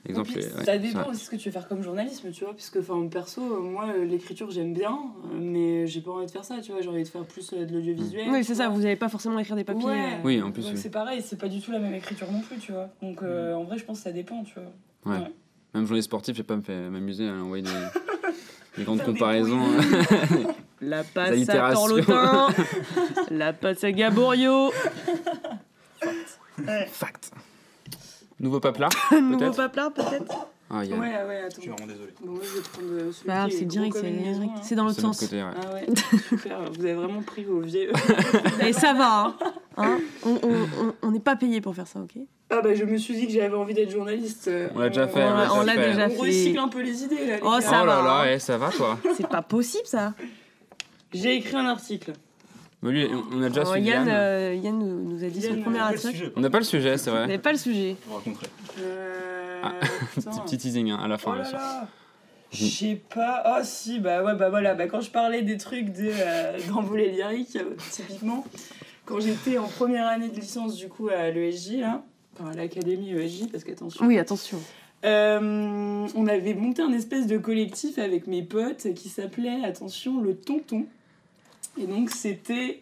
[0.09, 2.31] Exemple, Et puis, les- ouais, ça dépend aussi ce que tu veux faire comme journalisme,
[2.31, 2.53] tu vois.
[2.55, 6.45] Parce que, enfin, perso, moi, l'écriture, j'aime bien, euh, mais j'ai pas envie de faire
[6.45, 6.81] ça, tu vois.
[6.81, 8.29] J'ai envie de faire plus euh, de l'audiovisuel.
[8.31, 9.85] Oui, c'est ça, vous n'allez pas forcément écrire des papiers.
[9.85, 10.13] Ouais.
[10.15, 10.23] euh.
[10.25, 10.81] Oui, en plus, Donc oui.
[10.81, 12.89] c'est pareil, c'est pas du tout la même écriture non plus, tu vois.
[13.03, 15.13] Donc euh, en vrai, je pense que ça dépend, tu vois.
[15.15, 15.23] Ouais.
[15.75, 16.57] Même journée sportive, je vais pas
[16.91, 17.71] m'amuser à envoyer des,
[18.79, 19.61] des grandes comparaisons.
[20.83, 21.73] La passe à.
[21.73, 22.49] Torlotin,
[23.31, 24.71] la passe à Gaborio,
[26.89, 27.31] Fact.
[28.41, 30.97] Nouveau paplard nouveau paplard peut-être Ah, il y a.
[30.97, 31.57] Ouais, ouais, attends.
[31.57, 32.13] Je suis vraiment désolé.
[32.23, 34.53] Bon, je vais prendre euh, celui Bah, c'est direct, c'est direct.
[34.55, 34.61] hein.
[34.63, 35.19] C'est dans l'autre sens.
[35.21, 35.51] côté, ouais.
[35.57, 35.87] Ah ouais,
[36.29, 36.59] super.
[36.73, 37.91] Vous avez vraiment pris vos vieux.
[38.67, 39.37] Et ça va, hein,
[39.79, 39.99] Hein
[41.03, 43.33] on n'est pas payé pour faire ça, ok ah bah, je me suis dit que
[43.33, 44.47] j'avais envie d'être journaliste.
[44.47, 45.91] euh, On l'a déjà fait, on l'a- on l'a fait.
[45.91, 46.17] déjà On fait.
[46.21, 47.37] recycle un peu les idées, là.
[47.39, 48.25] les Oh, ça oh là va, là, hein.
[48.35, 50.13] eh, ça va toi C'est pas possible ça.
[51.13, 52.13] J'ai écrit un article.
[52.83, 54.15] Mais lui, on a déjà Alors, suivi Yann, Yann.
[54.17, 56.33] euh, Yann nous, nous a dit Yann, son premier article.
[56.37, 57.21] On n'a pas le sujet, c'est vrai.
[57.21, 57.97] n'avez pas le sujet.
[58.05, 58.47] je vous raconterai.
[58.81, 59.61] Euh...
[59.65, 59.73] Ah.
[60.15, 61.31] Petit, petit teasing hein, à la fin.
[61.31, 61.59] Oh bien là sûr.
[61.59, 61.89] là
[62.53, 63.43] Je sais pas.
[63.45, 64.75] Ah si, bah ouais, bah voilà.
[64.75, 68.45] Bah, quand je parlais des trucs de, euh, d'envolée lyrique, euh, typiquement,
[69.07, 72.03] quand j'étais en première année de licence, du coup, à l'ESJ, là,
[72.39, 74.05] enfin à l'académie ESJ, parce qu'attention.
[74.07, 74.59] Oui, attention.
[75.05, 80.37] Euh, on avait monté un espèce de collectif avec mes potes qui s'appelait, attention, le
[80.37, 80.85] Tonton.
[81.79, 82.81] Et donc c'était,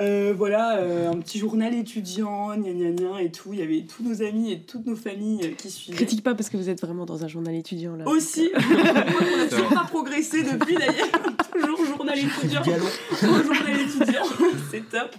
[0.00, 3.52] euh, voilà, euh, un petit journal étudiant, gna gna gna et tout.
[3.52, 5.96] Il y avait tous nos amis et toutes nos familles euh, qui suivaient.
[5.96, 8.06] Critique pas parce que vous êtes vraiment dans un journal étudiant là.
[8.06, 11.08] Aussi, on a toujours pas progressé depuis d'ailleurs.
[11.52, 12.62] toujours journal étudiant.
[12.62, 14.24] Toujours journal étudiant,
[14.70, 15.16] c'est top.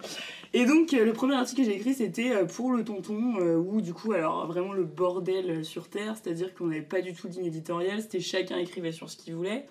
[0.53, 3.55] Et donc, euh, le premier article que j'ai écrit, c'était euh, pour le tonton, euh,
[3.55, 7.27] où du coup, alors vraiment le bordel sur Terre, c'est-à-dire qu'on n'avait pas du tout
[7.27, 9.67] de ligne éditoriale, c'était chacun écrivait sur ce qu'il voulait.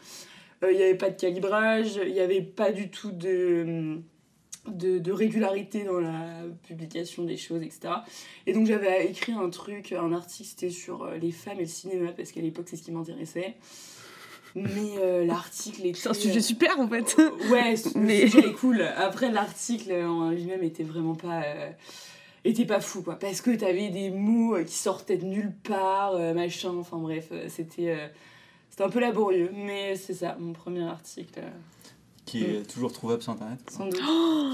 [0.65, 3.99] Euh, Il n'y avait pas de calibrage, il n'y avait pas du tout de,
[4.67, 7.81] de, de régularité dans la publication des choses, etc.
[8.47, 11.67] Et donc, j'avais écrit un truc, un article, c'était sur euh, les femmes et le
[11.69, 13.55] cinéma, parce qu'à l'époque, c'est ce qui m'intéressait.
[14.55, 15.99] Mais euh, l'article était.
[15.99, 17.17] C'est un sujet super en fait.
[17.51, 18.83] Ouais, le Mais- sujet est cool.
[18.83, 21.43] Après, l'article en lui-même était vraiment pas.
[21.45, 21.71] euh,
[22.45, 23.17] était pas fou, quoi.
[23.19, 26.73] Parce que t'avais des mots qui sortaient de nulle part, euh, machin.
[26.79, 27.91] Enfin bref, c'était.
[27.91, 28.09] euh,
[28.79, 29.51] c'était un peu laborieux.
[29.55, 31.39] Mais c'est ça, mon premier article.
[31.39, 31.49] euh,
[32.27, 33.59] Qui est toujours trouvable sur internet.
[33.71, 34.01] sans doute.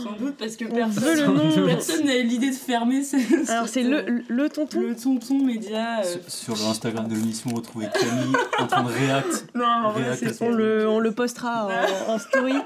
[0.02, 1.26] sans doute, parce que personne
[2.06, 3.16] n'avait l'idée de fermer ce.
[3.50, 4.80] Alors c'est le, le tonton.
[4.80, 6.00] Le tonton média.
[6.00, 9.46] euh, Sur, sur le Instagram de l'émission, vous retrouvez Camille en train de react.
[9.54, 11.66] Non, en vrai, Réac- c'est On le, on le postera
[12.08, 12.54] en, en story.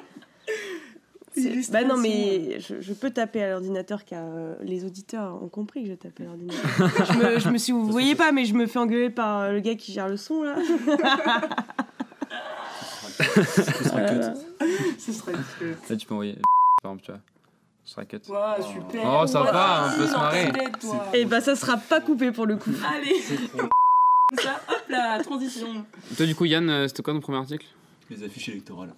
[1.71, 5.83] Bah non, mais je, je peux taper à l'ordinateur car euh, les auditeurs ont compris
[5.85, 7.07] que je tapais à l'ordinateur.
[7.13, 9.53] je, me, je me suis, vous voyez pas, mais je me fais engueuler par euh,
[9.53, 10.57] le gars qui gère le son là.
[13.19, 14.21] Ce sera cut.
[14.99, 15.75] Ce serait que.
[15.91, 16.39] Là, tu peux envoyer.
[16.83, 17.21] Par exemple, tu vois.
[17.85, 18.21] Ce sera cut.
[18.29, 19.03] Waouh, super.
[19.05, 20.53] Oh, ça va, on peut se marrer.
[21.15, 22.71] Et bah ça sera pas coupé pour le coup.
[22.87, 23.17] Allez,
[23.57, 23.69] comme
[24.39, 25.85] ça, hop là, transition.
[26.17, 27.67] Toi, du coup, Yann, euh, c'était quoi ton premier article?
[28.11, 28.95] Les affiches électorales.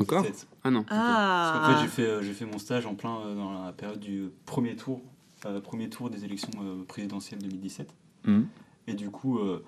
[0.00, 0.48] Encore 2017.
[0.64, 0.82] Ah non.
[0.84, 1.74] Parce qu'en Ah.
[1.76, 4.30] fait, j'ai fait, euh, j'ai fait mon stage en plein euh, dans la période du
[4.46, 5.02] premier tour,
[5.44, 7.88] euh, premier tour des élections euh, présidentielles 2017.
[8.24, 8.46] Mhm.
[8.88, 9.64] Et du coup, euh,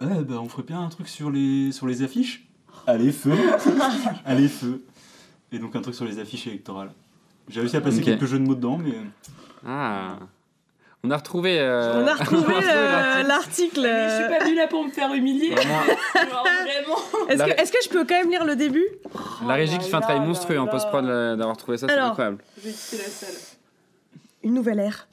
[0.00, 2.48] ouais, bah, on ferait bien un truc sur les, sur les affiches.
[2.86, 3.32] Allez, feu
[4.24, 4.84] Allez, feu
[5.52, 6.92] Et donc un truc sur les affiches électorales.
[7.48, 8.94] J'ai réussi à passer quelques jeux de mots dedans, mais
[9.64, 10.18] Ah.
[11.04, 11.60] On a retrouvé.
[11.60, 12.60] euh, On a retrouvé retrouvé
[13.22, 13.80] le- l'article.
[13.82, 15.50] Mais je suis pas venue là pour me faire humilier.
[15.54, 15.74] Vraiment,
[16.14, 17.28] Genre, vraiment.
[17.28, 18.86] Est-ce La- que, je peux quand même lire le début?
[19.46, 20.70] La régie Oh qui là fait un travail là monstrueux en là.
[20.72, 22.38] post-prod euh, d'avoir trouvé ça, c'est incroyable.
[22.58, 23.34] Je vais quitter la salle.
[24.42, 25.06] Une nouvelle ère.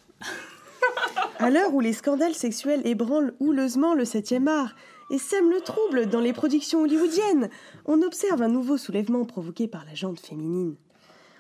[1.40, 4.76] À l'heure où les scandales sexuels ébranlent houleusement le 7e art
[5.12, 7.50] et sèment le trouble dans les productions hollywoodiennes,
[7.86, 10.76] on observe un nouveau soulèvement provoqué par la jante féminine.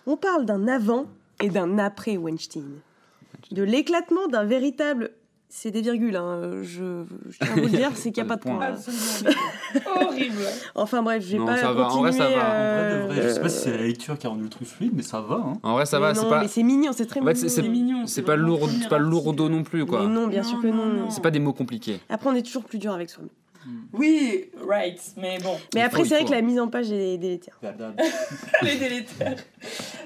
[0.05, 1.05] On parle d'un avant
[1.41, 2.79] et d'un après Weinstein.
[3.51, 5.11] De l'éclatement d'un véritable...
[5.55, 8.31] C'est des virgules, hein, je, je tiens à vous le dire, c'est qu'il n'y a
[8.35, 8.59] pas de point.
[8.59, 9.39] Absolument.
[10.01, 10.41] Horrible.
[10.75, 12.27] Enfin bref, je vais Non, pas ça va, en vrai, ça va.
[12.27, 14.41] en vrai, de euh, vrai, je sais pas si c'est la lecture qui a rendu
[14.45, 15.35] le truc fluide, mais ça va.
[15.35, 15.53] Hein.
[15.61, 16.41] En vrai, ça mais va, non, c'est pas.
[16.41, 17.49] mais c'est mignon, c'est très En fait, mignon.
[17.49, 18.07] c'est- mignon.
[18.07, 20.01] C'est pas lourd, c'est pas lourdeau non plus, quoi.
[20.01, 20.93] Mais non, bien Non, sûr que non, non.
[21.01, 21.09] non.
[21.11, 21.99] C'est pas des mots compliqués.
[22.09, 23.23] Après, on est toujours plus dur avec soi.
[23.93, 27.19] Oui, right, mais bon, Mais Il après, c'est vrai que la mise en page est
[27.19, 27.59] délétère.
[28.63, 29.35] les délétères.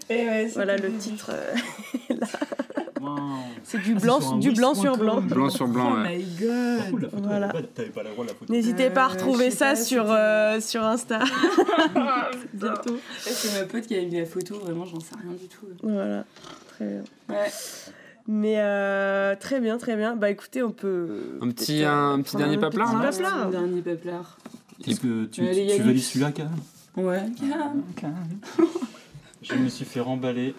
[0.09, 1.31] Et ouais, Voilà le titre.
[1.31, 2.15] euh,
[3.01, 3.15] Wow.
[3.63, 5.49] c'est du Ah, blanc, du blanc sur blanc.
[5.49, 6.17] Sur blanc, Oh ouais.
[6.17, 7.01] my Ah, god.
[7.01, 7.47] photo, Voilà.
[7.75, 8.01] t'avais pas-.
[8.49, 11.19] N'hésitez à Euh, retrouver ça sur, euh, sur Insta.
[11.95, 12.29] Ah.
[12.53, 12.97] Bientôt.
[13.19, 15.65] C'est ma pote qui avait mis la photo, vraiment, j'en sais rien du tout.
[15.83, 16.25] Voilà.
[16.69, 17.03] Très bien.
[17.29, 17.51] Ouais.
[18.29, 20.15] Mais euh, très bien, très bien.
[20.15, 21.37] Bah écoutez, on peut.
[21.41, 23.09] Un petit- un euh, petit dernier un paplard, petit hein.
[23.11, 23.47] paplard.
[23.47, 24.37] Un dernier paplard.
[24.85, 25.81] Est-ce que tu, tu, Yannick.
[25.81, 27.25] valides celui-là, quand même Ouais.
[29.41, 30.53] Je me suis fait remballer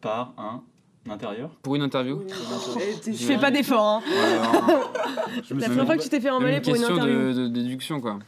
[0.00, 0.62] par un
[1.06, 2.22] L'intérieur Pour une interview
[3.02, 3.84] t'es Je fais pas d'effort.
[3.84, 4.02] Hein.
[5.58, 7.18] La première fois que tu t'es fait emballer une pour une question interview.
[7.18, 8.18] de, de déduction, quoi.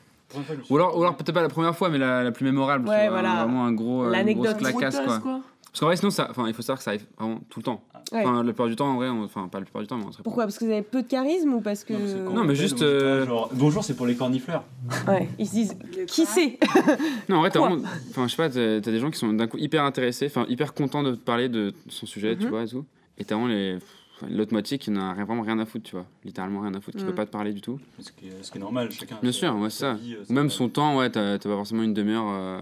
[0.70, 2.88] Ou alors, fait- ou alors peut-être pas la première fois, mais la, la plus mémorable.
[2.88, 3.44] Ouais, tu vois, voilà.
[3.44, 4.56] Vraiment un gros, euh, une L'anecdote.
[4.58, 5.18] grosse clacasse, Gros quoi.
[5.20, 5.40] quoi.
[5.72, 7.64] Parce qu'en vrai, sinon, ça, enfin, il faut savoir que ça arrive vraiment tout le
[7.64, 7.82] temps.
[8.12, 8.20] Ouais.
[8.20, 10.04] Enfin, la plupart du temps, en vrai, on- enfin, pas la plupart du temps, mais
[10.04, 10.20] on se.
[10.20, 10.44] Pourquoi?
[10.44, 11.94] Parce que vous avez peu de charisme ou parce que.
[11.94, 14.64] Non, parce que quand Non, on mais juste, euh, genre, bonjour, c'est pour les cornifleurs.
[15.08, 16.58] Ouais, ils se disent qui c'est?
[17.30, 17.84] Non, en vrai, t'as Quoi vraiment.
[18.10, 20.44] Enfin, je sais pas, t'as t'as des gens qui sont d'un coup hyper intéressés, enfin,
[20.48, 22.50] hyper contents de te parler de son sujet, tu Mhm.
[22.50, 22.84] vois, et tout.
[23.16, 23.76] Et t'as vraiment les.
[23.76, 26.04] enfin, L'autre moitié qui n'a rien- vraiment rien à foutre, tu vois.
[26.22, 27.10] Littéralement rien à foutre, qui Mhm.
[27.10, 27.80] peut pas te parler du tout.
[27.98, 29.16] Ce qui est, ce qui est normal, chacun.
[29.22, 29.94] Bien sa- sûr, ouais, sa ça.
[29.94, 32.60] vie, euh, Ou même son temps, ouais, t'as t'as pas forcément une demi-heure euh,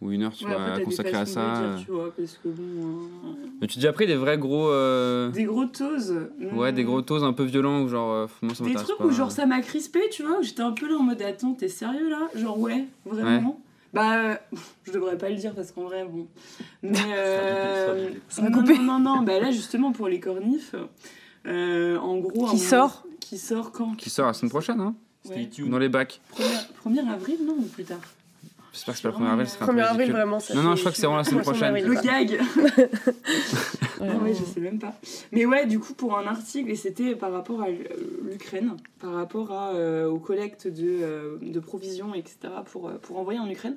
[0.00, 1.74] ou une heure, tu Ouais, vois, après, à ça.
[1.76, 2.62] dire, tu vois, parce que bon.
[2.62, 4.68] euh, Mais tu te dis après des vrais gros.
[4.68, 6.14] euh, Des gros toses.
[6.54, 8.12] Ouais, des gros toses un peu violents genre.
[8.12, 9.04] euh, moi, ça Des trucs pas.
[9.06, 11.52] où genre ça m'a crispé, tu vois, où j'étais un peu là en mode attends,
[11.54, 12.28] t'es sérieux là?
[12.36, 13.60] Genre ouais, vraiment
[13.92, 14.34] Bah, euh,
[14.84, 16.26] je devrais pas le dire parce qu'en vrai, bon.
[16.82, 16.92] Mais.
[17.16, 20.74] Euh, Ça non, non, non, non, bah là justement pour les cornifs,
[21.46, 22.30] euh, en gros.
[22.30, 23.94] Qui moment- sort Qui sort quand?
[23.96, 24.94] Qui sort la semaine prochaine, hein
[25.24, 25.46] Stay Ouais.
[25.48, 25.70] tuned.
[25.70, 26.20] Dans les bacs.
[26.84, 27.98] 1er avril, non, ou plus tard?
[28.78, 30.38] J'espère que c'est pas le 1er avril, ce peu 1er avril, vraiment.
[30.38, 31.74] ça Non, non, je crois que c'est vraiment la semaine prochaine.
[31.74, 32.38] Le gag
[34.00, 34.94] Ah ouais, je sais même pas.
[35.32, 39.50] Mais ouais, du coup, pour un article, et c'était par rapport à l'Ukraine, par rapport
[39.50, 42.36] à, euh, aux collectes de, euh, de provisions, etc.,
[42.70, 43.76] pour, euh, pour envoyer en Ukraine.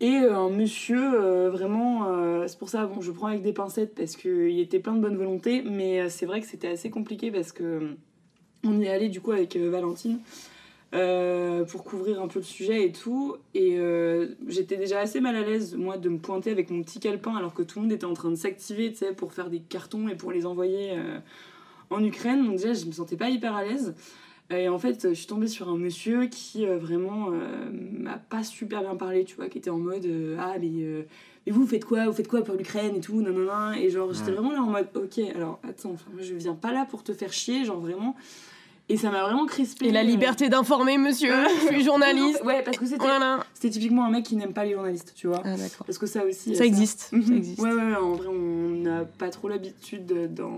[0.00, 3.54] Et euh, un monsieur, euh, vraiment, euh, c'est pour ça, bon, je prends avec des
[3.54, 7.30] pincettes parce qu'il était plein de bonne volonté, mais c'est vrai que c'était assez compliqué
[7.30, 7.96] parce que
[8.64, 10.18] on y est allé du coup avec euh, Valentine.
[10.94, 13.36] Euh, pour couvrir un peu le sujet et tout.
[13.54, 17.00] Et euh, j'étais déjà assez mal à l'aise, moi, de me pointer avec mon petit
[17.00, 19.48] calepin alors que tout le monde était en train de s'activer, tu sais, pour faire
[19.48, 21.18] des cartons et pour les envoyer euh,
[21.88, 22.44] en Ukraine.
[22.44, 23.94] Donc déjà, je me sentais pas hyper à l'aise.
[24.50, 27.30] Et en fait, je suis tombée sur un monsieur qui vraiment
[27.70, 30.06] m'a pas super bien parlé, tu vois, qui était en mode
[30.38, 31.06] Ah, mais,
[31.46, 32.04] mais vous, faites quoi?
[32.04, 33.22] Vous faites quoi pour l'Ukraine et tout?
[33.22, 33.74] Nan, nan, nan.
[33.76, 37.02] Et genre, j'étais vraiment là en mode Ok, alors attends, je viens pas là pour
[37.02, 38.14] te faire chier, genre vraiment.
[38.88, 39.86] Et ça m'a vraiment crispé.
[39.86, 41.32] Et la liberté d'informer, monsieur.
[41.62, 42.42] Je suis journaliste.
[42.44, 43.44] Ouais, parce que c'était Voilà.
[43.54, 45.40] c'était typiquement un mec qui n'aime pas les journalistes, tu vois.
[45.44, 45.86] Ah, d'accord.
[45.86, 46.54] Parce que ça aussi.
[46.56, 47.08] Ça existe.
[47.12, 47.22] Mhm.
[47.22, 47.60] Ça existe.
[47.60, 50.56] Ouais, ouais, ouais, en vrai, on n'a pas trop l'habitude de- dans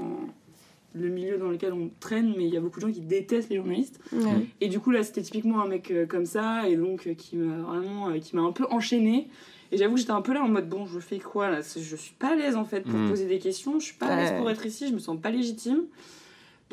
[0.95, 3.51] le milieu dans lequel on traîne, mais il y a beaucoup de gens qui détestent
[3.51, 4.01] les journalistes.
[4.13, 4.47] Ouais.
[4.61, 7.37] Et du coup, là, c'était typiquement un mec euh, comme ça, et donc euh, qui
[7.37, 8.09] m'a vraiment.
[8.11, 9.29] euh, qui m'a un peu enchaîné.
[9.73, 11.61] Et j'avoue que j'étais un peu là en mode bon, je fais quoi là?
[11.63, 13.09] Je suis pas à l'aise en fait pour Mhm.
[13.11, 15.31] poser des questions, je suis pas à l'aise pour être ici, je me sens pas
[15.31, 15.83] légitime.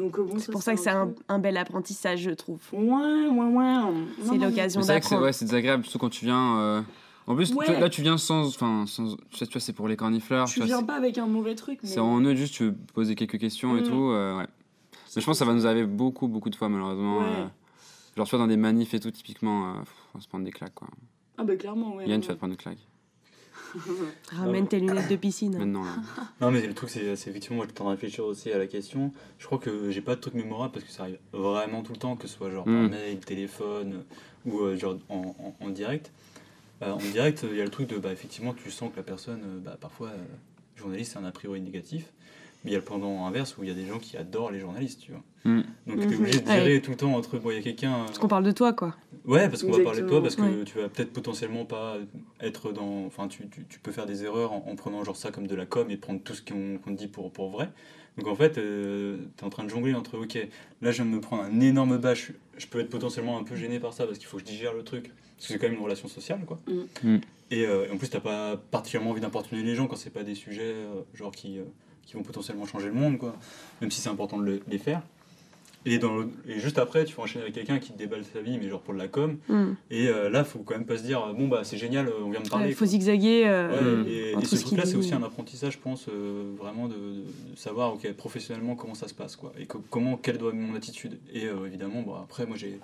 [0.01, 2.59] Donc euh, bon, C'est pour ça que c'est un, un bel apprentissage, je trouve.
[2.73, 2.79] Ouais,
[3.27, 3.75] ouais, ouais.
[4.23, 5.23] C'est l'occasion Mais c'est vrai que c'est d'apprendre.
[5.23, 6.57] ouais, c'est désagréable, surtout quand tu viens.
[6.59, 6.81] euh,
[7.27, 7.65] En plus, Ouais.
[7.67, 8.47] tu- là, tu viens sans.
[8.47, 9.15] Enfin, sans...
[9.29, 10.47] tu sais, tu vois, c'est pour les cornifleurs.
[10.47, 11.89] Tu viens pas avec un mauvais truc, mais.
[11.89, 13.87] C'est en neutre, juste tu veux poser quelques questions et Mm.
[13.87, 14.09] tout.
[14.11, 14.47] euh, ouais.
[15.15, 17.19] Mais je pense que ça va nous arriver beaucoup, beaucoup de fois, malheureusement.
[17.19, 17.25] Ouais.
[17.25, 17.45] euh,
[18.17, 20.51] Genre, vois, dans des manifs et tout, typiquement, euh, pff, on va se prendre des
[20.51, 20.87] claques, quoi.
[21.37, 22.07] Ah bah clairement, ouais.
[22.07, 22.19] Yann, ouais.
[22.21, 22.77] tu vas te prendre une claque.
[24.31, 25.57] Ramène tes lunettes de piscine.
[25.57, 25.95] Maintenant, là.
[26.41, 28.57] Non, mais le truc, c'est effectivement, moi, je suis en train de réfléchir aussi à
[28.57, 29.11] la question.
[29.39, 31.99] Je crois que j'ai pas de truc mémorable parce que ça arrive vraiment tout le
[31.99, 32.87] temps, que ce soit genre par Mm.
[32.89, 34.03] mail, téléphone
[34.45, 36.11] ou euh, genre en, en- en direct.
[36.81, 39.03] Euh, en direct, il y a le truc de, bah, effectivement, tu sens que la
[39.03, 40.17] personne, euh, bah, parfois, euh,
[40.75, 42.05] journaliste, c'est un a priori négatif.
[42.63, 44.51] Mais il y a le pendant inverse où il y a des gens qui adorent
[44.51, 45.21] les journalistes, tu vois.
[45.45, 45.61] Mm.
[45.87, 46.19] Donc tu es Mhm.
[46.21, 46.55] obligé de Ouais.
[46.57, 47.93] gérer tout le temps entre, bon, il y a quelqu'un.
[48.01, 48.95] euh, Parce qu'on parle de toi, quoi.
[49.25, 50.63] Ouais, parce qu'on va parler de toi, parce que ouais.
[50.65, 51.97] tu vas peut-être potentiellement pas
[52.39, 53.05] être dans.
[53.05, 55.55] Enfin, tu, tu, tu peux faire des erreurs en, en prenant genre ça comme de
[55.55, 57.69] la com et prendre tout ce qu'on te dit pour, pour vrai.
[58.17, 60.35] Donc en fait, tu es en train de jongler entre ok,
[60.81, 63.55] là je viens de me prendre un énorme bâche, je peux être potentiellement un peu
[63.55, 65.67] gêné par ça parce qu'il faut que je digère le truc, parce que c'est quand
[65.67, 66.59] même une relation sociale quoi.
[66.67, 67.09] Mm.
[67.09, 67.21] Mm.
[67.51, 70.23] Et, euh, et en plus, t'as pas particulièrement envie d'importuner les gens quand c'est pas
[70.23, 71.63] des sujets euh, genre qui, euh,
[72.05, 73.35] qui vont potentiellement changer le monde quoi,
[73.81, 75.01] même si c'est important de le- les faire.
[75.83, 78.39] Et, dans le- et juste après, tu vas enchaîner avec quelqu'un qui te déballe sa
[78.39, 79.37] vie, mais genre pour de la com.
[79.49, 79.71] Hmm.
[79.89, 82.29] Et euh, là, faut quand même pas se dire bon bah c'est génial, euh, on
[82.29, 82.67] vient me parler.
[82.69, 82.87] Il faut quoi.
[82.87, 83.45] zigzaguer.
[83.47, 84.03] euh, Mm.
[84.03, 87.23] Ouais, et, et ce truc-là, c'est aussi un apprentissage, je pense, euh, vraiment de, de-
[87.53, 90.55] de savoir ok professionnellement comment ça se passe quoi, et co- comment quelle doit être
[90.55, 91.17] mon attitude.
[91.33, 92.79] Et euh, évidemment, bon après moi j'ai,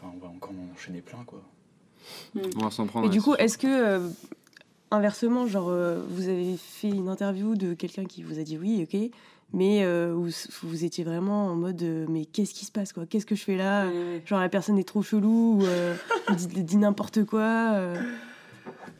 [0.00, 1.42] enfin on va encore en enchaîner plein quoi.
[2.56, 3.06] On va s'en prendre.
[3.06, 4.08] Mais du coup, est-ce que, euh,
[4.90, 8.86] inversement, genre, euh, vous avez fait une interview de quelqu'un qui vous a dit oui,
[8.90, 9.10] ok,
[9.52, 10.14] mais euh,
[10.62, 13.06] vous étiez vraiment en mode, euh, mais qu'est-ce qui se passe, quoi?
[13.06, 13.86] Qu'est-ce que je fais là?
[13.86, 14.22] Ouais, ouais.
[14.26, 15.94] Genre, la personne est trop chelou, ou euh,
[16.36, 17.72] dit, dit n'importe quoi.
[17.74, 18.00] euh.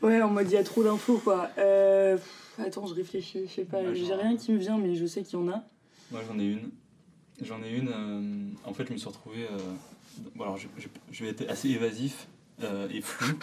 [0.02, 1.50] Ouais, en mode il y a trop d'infos quoi.
[1.58, 2.16] Euh,
[2.58, 5.22] attends, je réfléchis, je sais pas, Ouais, j'ai rien qui me vient, mais je sais
[5.22, 5.64] qu'il y en a.
[6.12, 6.70] Moi j'en ai une.
[7.42, 7.88] J'en ai une.
[7.88, 9.46] euh, en fait, je me suis retrouvé.
[9.50, 9.58] euh,
[10.36, 10.56] bon, alors,
[11.24, 12.28] vais être assez évasif
[12.62, 13.36] euh, et flou,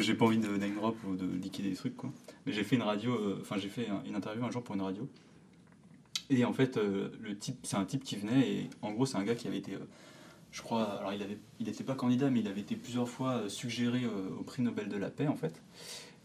[0.00, 2.12] j'ai pas envie de name drop ou de liquider des trucs, quoi.
[2.46, 4.74] Mais j'ai fait une radio, euh, enfin, j'ai fait un- une interview un jour pour
[4.74, 5.08] une radio.
[6.30, 9.16] Et en fait, euh, le type, c'est un type qui venait, et en gros, c'est
[9.16, 9.76] un gars qui avait été.
[10.52, 13.48] je crois, alors il avait, il n'était pas candidat, mais il avait été plusieurs fois
[13.48, 15.60] suggéré au prix Nobel de la paix, en fait.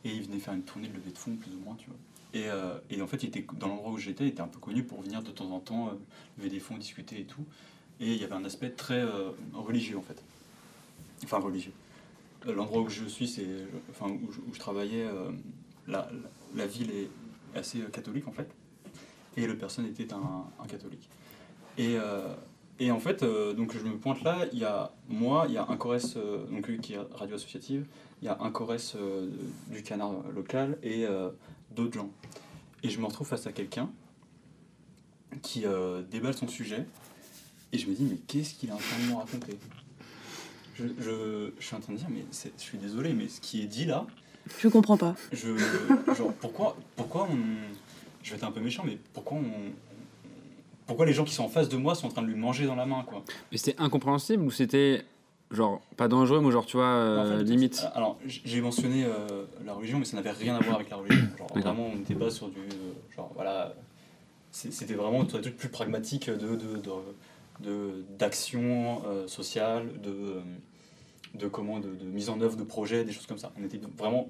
[0.06, 1.98] Et il venait faire une tournée de levée de fonds, plus ou moins, tu vois.
[2.34, 2.48] Et,
[2.96, 5.02] et en fait, il était, dans l'endroit où j'étais, il était un peu connu pour
[5.02, 5.92] venir de temps en temps
[6.38, 7.44] lever des fonds, discuter et tout.
[8.00, 9.04] Et il y avait un aspect très
[9.54, 10.24] religieux, en fait.
[11.26, 11.74] Enfin, religieux.
[12.46, 13.46] L'endroit où je suis, c'est,
[13.92, 15.32] enfin, où je, travaillais, euh,
[15.88, 17.10] la, ville est
[17.56, 18.50] assez euh, catholique, en fait.
[19.38, 21.08] Et le personne était un, catholique.
[21.78, 22.34] Et, euh,
[22.80, 25.66] et en fait, donc je me pointe là, il y a moi, il y a
[25.70, 26.18] un Corès,
[26.50, 27.86] donc qui est radio associative,
[28.22, 28.98] il y a un Corès
[29.70, 31.06] du canard local et
[31.76, 32.12] d'autres gens.
[32.84, 33.90] Et je me retrouve face à quelqu'un
[35.44, 35.64] qui
[36.10, 36.88] déballe son sujet
[37.72, 39.58] et je me dis mais qu'est-ce qu'il est en train de me raconter?
[40.82, 43.62] Je, je, je suis en train de dire mais je suis désolé mais ce qui
[43.62, 44.06] est dit là,
[44.60, 45.16] Je comprends pas.
[45.32, 45.50] je,
[46.18, 47.38] genre, pourquoi, pourquoi on.
[48.24, 49.72] Je vais être un peu méchant, mais pourquoi on.
[50.88, 52.66] Pourquoi les gens qui sont en face de moi sont en train de lui manger
[52.66, 53.24] dans la main, quoi?
[53.52, 55.06] Mais c'était incompréhensible ou c'était
[55.52, 59.06] genre pas dangereux, mais genre tu vois, euh, En fait, limite Alors, j- j'ai mentionné
[59.06, 61.28] euh, la religion, mais ça n'avait rien à voir avec la religion.
[61.38, 62.60] Genre, vraiment, on n'était pas sur du.
[62.60, 63.74] euh, Genre, voilà.
[64.52, 66.82] C'était vraiment sur des trucs plus pragmatiques de, de, de,
[67.62, 70.42] de- d'action euh, sociale, de, euh,
[71.36, 73.52] de, comment, de, de mise en œuvre de projets, des choses comme ça.
[73.60, 74.30] On était vraiment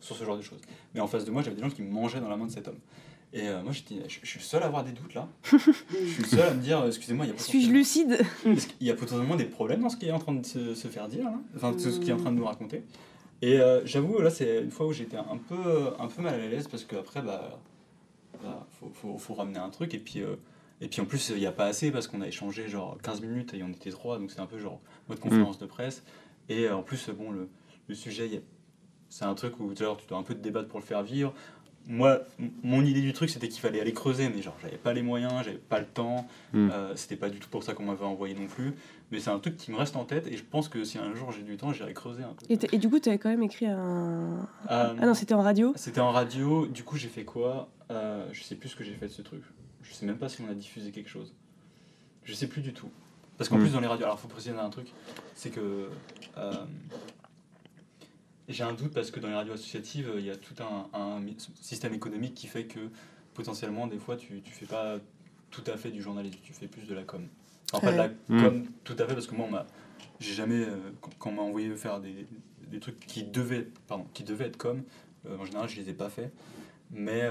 [0.00, 0.60] sur ce genre de choses.
[0.94, 2.52] Mais en face de moi, j'avais des gens qui me mangeaient dans la main de
[2.52, 2.78] cet homme.
[3.32, 5.28] Et euh, moi, j'étais, je, je suis le seul à avoir des doutes là.
[5.44, 7.78] je suis le seul à me dire, euh, excusez-moi, il y a Suis-je potentiellement-
[8.54, 10.74] lucide qu'il y a potentiellement des problèmes dans ce qui est en train de se,
[10.74, 12.84] se faire dire, enfin ce ce qui est en train de nous raconter.
[13.42, 16.46] Et euh, j'avoue, là, c'est une fois où j'étais un peu, un peu mal à
[16.46, 17.58] l'aise parce qu'après, bah,
[18.42, 19.92] bah, faut, faut, faut ramener un truc.
[19.92, 20.36] Et puis, euh,
[20.80, 23.20] et puis en plus, il n'y a pas assez parce qu'on a échangé genre 15
[23.22, 26.02] minutes et on était trois, donc c'est un peu genre mode conférence de presse.
[26.48, 27.48] Et euh, en plus, bon, le,
[27.88, 28.42] le sujet,
[29.08, 31.32] c'est un truc où genre, tu dois un peu te débattre pour le faire vivre.
[31.88, 32.18] Moi,
[32.64, 35.32] mon idée du truc, c'était qu'il fallait aller creuser, mais genre, j'avais pas les moyens,
[35.44, 36.26] j'avais pas le temps.
[36.52, 36.70] Mm.
[36.72, 38.74] Euh, c'était pas du tout pour ça qu'on m'avait envoyé non plus.
[39.12, 41.14] Mais c'est un truc qui me reste en tête et je pense que si un
[41.14, 42.44] jour j'ai du temps, j'irai creuser un peu.
[42.48, 43.78] et du coup, tu avais quand même écrit un.
[43.78, 47.68] Euh, Ah non, c'était en radio c'était en radio, du coup j'ai fait quoi?
[47.92, 49.42] Euh, Je sais plus ce que j'ai fait de ce truc.
[49.82, 51.34] Je sais même pas si on a diffusé quelque chose.
[52.24, 52.90] Je sais plus du tout.
[53.38, 53.60] Parce qu'en Mm.
[53.60, 54.88] plus dans les radios, alors faut préciser un truc,
[55.34, 55.88] c'est que
[56.38, 56.52] euh,
[58.48, 61.20] j'ai un doute parce que dans les radios associatives, il y a tout un,
[61.60, 62.80] système économique qui fait que
[63.34, 64.96] potentiellement des fois tu, tu fais pas
[65.50, 67.26] tout à fait du journalisme, tu fais plus de la com.
[67.72, 68.42] Enfin pas de la Mm.
[68.42, 69.66] com tout à fait parce que moi on m'a
[70.20, 70.76] j'ai jamais euh,
[71.18, 72.26] quand- on m'a envoyé faire des,
[72.68, 74.82] des trucs qui devaient pardon qui devaient être com
[75.28, 76.30] euh, en général je les ai pas fait
[76.92, 77.28] mais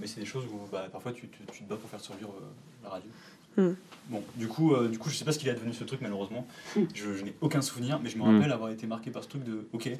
[0.00, 2.34] mais c'est des choses où bah, parfois tu, tu, tu te bats pour faire survivre
[2.82, 3.10] la radio
[3.56, 3.68] Mm.
[4.10, 6.00] bon du coup euh, du coup je sais pas ce qu'il est devenu ce truc
[6.00, 6.46] malheureusement
[6.76, 6.80] Mm.
[6.94, 8.36] je, je n'ai aucun souvenir mais je me Mm.
[8.36, 9.90] rappelle avoir été marqué par ce truc de ok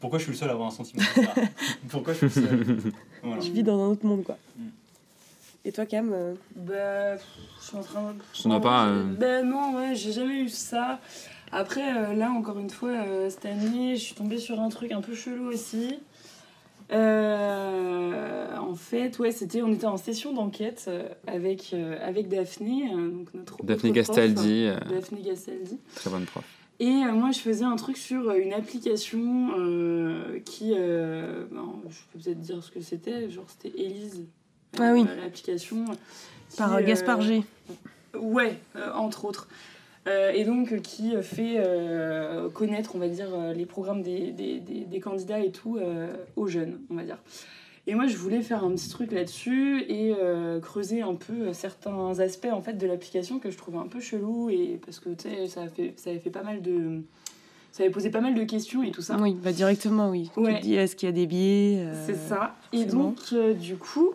[0.00, 1.34] pourquoi je suis le seul à avoir un sentiment comme ça
[1.88, 2.76] pourquoi je suis le seul
[3.22, 3.40] voilà.
[3.40, 4.36] Je vis dans un autre monde, quoi.
[4.58, 4.62] Mm.
[5.64, 8.18] Et toi, Cam euh, Bah, je suis en train de.
[8.32, 10.98] Ça n'a pas, euh, Ben non, ouais, j'ai jamais eu ça.
[11.52, 14.90] Après, euh, là, encore une fois, euh, cette année, je suis tombée sur un truc
[14.90, 16.00] un peu chelou aussi.
[16.92, 22.90] Euh, en fait, ouais, c'était, on était en session d'enquête euh, avec, euh, avec Daphné,
[22.92, 25.78] euh, donc notre Daphné prof, Gastaldi, euh, Daphné Gastaldi.
[25.94, 26.44] très bonne prof.
[26.80, 30.72] Et euh, moi, je faisais un truc sur une application euh, qui.
[30.76, 33.30] euh, ben, je peux peut-être dire ce que c'était.
[33.30, 34.24] Genre, c'était Elise.
[34.80, 35.04] Ah oui.
[35.22, 35.84] L'application.
[36.56, 37.44] Par euh, Gaspard G.
[38.18, 39.48] Ouais, euh, entre autres.
[40.08, 41.58] Euh, et donc, euh, qui euh, fait
[42.54, 45.78] connaître, on va dire, les programmes des, des, des, des candidats et tout
[46.36, 47.18] aux jeunes, on va dire.
[47.88, 52.20] Et moi, je voulais faire un petit truc là-dessus et euh, creuser un peu certains
[52.20, 55.28] aspects en fait de l'application que je trouvais un peu chelou et parce que tu
[55.28, 57.00] sais, ça, fait- ça avait fait pas mal de.
[57.72, 59.16] Ça avait posé pas mal de questions et tout ça.
[59.18, 60.30] Oui, bah directement, oui.
[60.36, 62.54] Tu te dis, est-ce qu'il y a des biais euh, C'est ça.
[62.72, 64.10] Et donc, euh, du coup,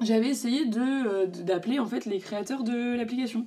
[0.00, 3.46] j'avais essayé de- d'appeler en fait les créateurs de l'application.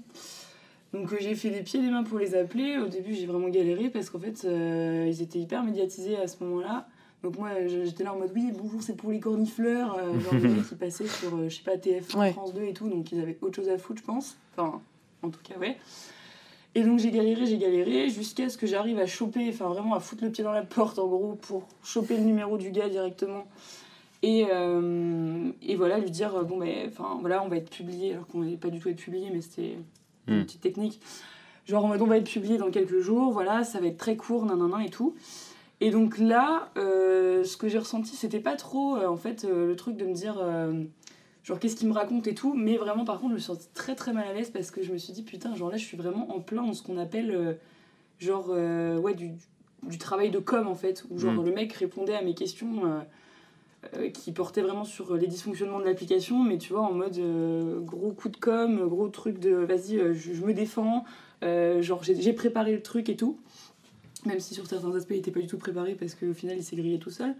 [0.94, 2.78] Donc, euh, j'ai fait des pieds et des mains pour les appeler.
[2.78, 6.44] Au début, j'ai vraiment galéré parce qu'en fait, euh, ils étaient hyper médiatisés à ce
[6.44, 6.88] moment-là.
[7.24, 9.98] Donc, moi, j'étais là en mode oui, bonjour, c'est pour les cornifleurs.
[9.98, 12.32] euh, genre, les qui passaient sur, euh, je sais pas, TF1, Ouais.
[12.32, 12.90] France 2 et tout.
[12.90, 14.38] Donc, ils avaient autre chose à foutre, je pense.
[14.56, 14.82] Enfin,
[15.24, 15.78] en tout cas, ouais.
[16.76, 20.00] Et donc j'ai galéré, j'ai galéré, jusqu'à ce que j'arrive à choper, enfin vraiment à
[20.00, 23.48] foutre le pied dans la porte en gros, pour choper le numéro du gars directement.
[24.22, 28.28] Et, euh, et voilà, lui dire, bon ben, enfin voilà, on va être publié, alors
[28.28, 29.78] qu'on n'allait pas du tout être publié, mais c'était
[30.28, 30.44] une Hmm.
[30.44, 31.00] petite technique.
[31.66, 34.86] Genre on va être publié dans quelques jours, voilà, ça va être très court, nanana
[34.86, 35.16] et tout.
[35.82, 39.68] Et donc là, euh, ce que j'ai ressenti, c'était pas trop, euh, en fait, euh,
[39.68, 40.36] le truc de me dire,
[41.44, 43.68] genre, qu'est-ce qu'il me raconte et tout, mais vraiment, par contre, je me suis sentie
[43.74, 45.84] très très mal à l'aise parce que je me suis dit, putain, genre là, je
[45.86, 47.58] suis vraiment en plein dans ce qu'on appelle,
[48.20, 49.32] genre, ouais, du,
[49.84, 51.46] du travail de com, en fait, où genre, Mm.
[51.46, 53.02] le mec répondait à mes questions.
[53.96, 57.18] Euh, euh, qui portaient vraiment sur les dysfonctionnements de l'application, mais tu vois, en mode
[57.18, 61.04] euh, gros coup de com, gros truc de vas-y, euh, je, je me défends,
[61.44, 63.38] euh, genre j'ai préparé le truc et tout.
[64.26, 66.64] Même si sur certains aspects il était pas du tout préparé parce qu'au final il
[66.64, 67.36] s'est grillé tout seul.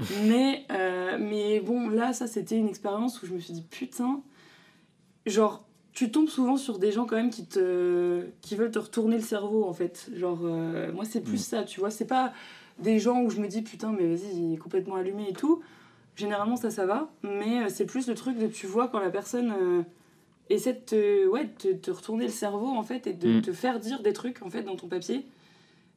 [0.26, 4.22] mais, euh, mais bon, là, ça, c'était une expérience où je me suis dit, putain,
[5.26, 9.16] genre, tu tombes souvent sur des gens quand même qui, te, qui veulent te retourner
[9.16, 10.10] le cerveau, en fait.
[10.16, 11.50] Genre, euh, moi, c'est plus Mm.
[11.50, 11.90] ça, tu vois.
[11.92, 12.32] C'est pas
[12.80, 15.62] des gens où je me dis, putain, mais vas-y, il est complètement allumé et tout.
[16.16, 17.08] Généralement, ça, ça va.
[17.22, 19.82] Mais euh, c'est plus le truc de, tu vois, quand la personne euh,
[20.50, 23.42] essaie de te, ouais, de te, te retourner le cerveau, en fait, et de Mm.
[23.42, 25.26] te faire dire des trucs, en fait, dans ton papier.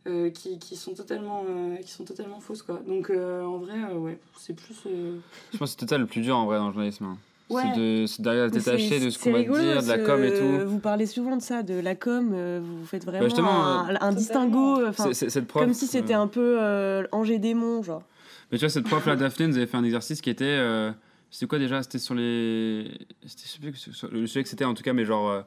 [0.08, 3.74] euh, qui, qui sont totalement euh, qui sont totalement fausses quoi donc euh, en vrai
[3.92, 5.18] euh, ouais c'est plus euh,
[5.52, 7.04] Je pense que c'est ça le plus dur en vrai dans le journalisme.
[7.04, 7.18] hein.
[7.50, 8.08] Ouais.
[8.08, 10.24] C'est d'arriver à se détacher de ce qu'on va te rigolo, dire, de la com
[10.24, 10.70] et tout.
[10.70, 14.80] Vous parlez souvent de ça, de la com, vous faites vraiment justement, un, un distinguo,
[15.12, 18.04] Cette prof, comme si c'était un peu euh, Angers démon, genre.
[18.52, 20.46] Mais tu vois, cette prof là, Daphné, nous avait fait un exercice qui était.
[20.46, 20.92] euh,
[21.32, 21.84] C'était quoi déjà?
[21.84, 22.90] C'était sur les.
[23.26, 25.30] C'était, sur le sujet que c'était en tout cas, mais genre.
[25.30, 25.42] euh,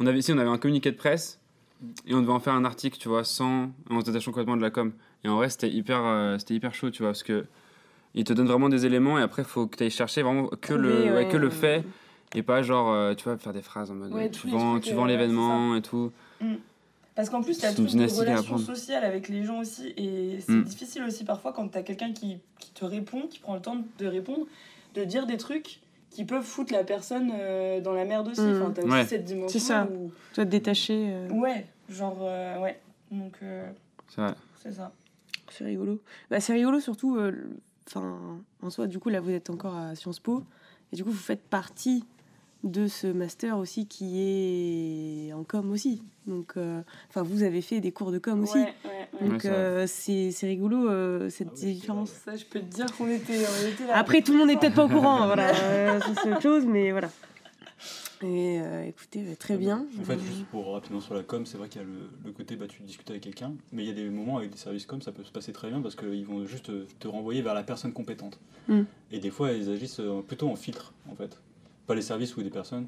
[0.00, 1.40] on avait, ici, on avait un communiqué de presse
[2.06, 3.70] et on devait en faire un article, tu vois, sans.
[3.90, 4.92] en se détachant complètement de la com.
[5.24, 7.44] Et en vrai, c'était hyper, euh, c'était hyper chaud, tu vois, parce que.
[8.16, 10.46] Il te donne vraiment des éléments et après, il faut que tu ailles chercher vraiment
[10.46, 11.84] que, le, ouais, que le fait
[12.36, 14.12] et pas genre, euh, tu vois, faire des phrases en mode.
[14.12, 16.12] Ouais, tu vends, tu vends l'événement et tout.
[17.14, 19.94] Parce qu'en plus, t'as C'est une toute une relation sociale avec les gens aussi.
[19.96, 20.64] Et c'est Mm.
[20.64, 24.06] difficile aussi parfois quand t'as quelqu'un qui, qui te répond, qui prend le temps de
[24.06, 24.46] répondre,
[24.94, 28.40] de dire des trucs qui peuvent foutre la personne euh, dans la merde aussi.
[28.40, 28.56] Mm.
[28.62, 29.04] Enfin, t'as aussi Ouais.
[29.06, 29.48] cette dimension.
[29.58, 29.88] C'est ça.
[29.92, 30.10] Où...
[30.32, 31.06] Tu dois te détacher.
[31.12, 32.80] euh, Ouais, genre, euh, ouais.
[33.12, 33.70] Donc, euh,
[34.08, 34.34] C'est vrai.
[34.60, 34.92] c'est ça.
[35.50, 36.00] C'est rigolo.
[36.30, 37.32] Bah, c'est rigolo surtout, euh,
[37.86, 40.42] enfin, en soi, du coup, là, vous êtes encore à Sciences Po,
[40.92, 42.04] et du coup, vous faites partie
[42.64, 46.02] de ce master aussi qui est en com aussi.
[46.26, 48.58] Donc, euh, enfin, vous avez fait des cours de com aussi.
[48.58, 49.22] Ouais, ouais, ouais.
[49.22, 52.10] Ouais, Donc, euh, c'est rigolo euh, cette Ah oui, différence.
[52.10, 53.96] Ça, je peux te dire qu'on était, on était là.
[53.96, 55.52] Après, tout le monde n'est peut-être pas au courant, voilà,
[56.22, 57.10] c'est autre chose, mais voilà.
[58.22, 59.86] Et euh, écoutez, euh, très bien.
[60.00, 62.32] En fait, juste pour rapidement sur la com, c'est vrai qu'il y a le, le
[62.32, 64.86] côté bah, tu discutes avec quelqu'un, mais il y a des moments avec des services
[64.86, 67.62] com, ça peut se passer très bien parce qu'ils vont juste te, renvoyer vers la
[67.62, 68.38] personne compétente.
[68.68, 68.82] Mm.
[69.10, 71.38] Et des fois, ils agissent plutôt en filtre, en fait.
[71.86, 72.86] Pas les services ou des personnes.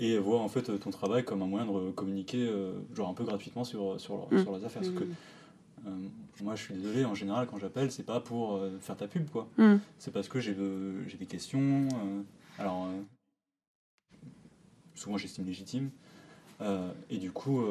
[0.00, 3.24] Et voient en fait ton travail comme un moyen de communiquer, euh, genre un peu
[3.24, 4.42] gratuitement sur, sur, leur- Mm.
[4.42, 4.82] sur leurs affaires.
[4.82, 5.90] Parce que euh,
[6.42, 9.28] moi, je suis désolé, en général, quand j'appelle, c'est pas pour euh, faire ta pub,
[9.28, 9.48] quoi.
[9.58, 9.76] Mm.
[9.98, 11.88] C'est parce que j'ai euh, des questions.
[12.60, 12.86] alors,
[14.94, 15.90] souvent, j'estime légitimes.
[16.60, 17.62] Euh, et du coup,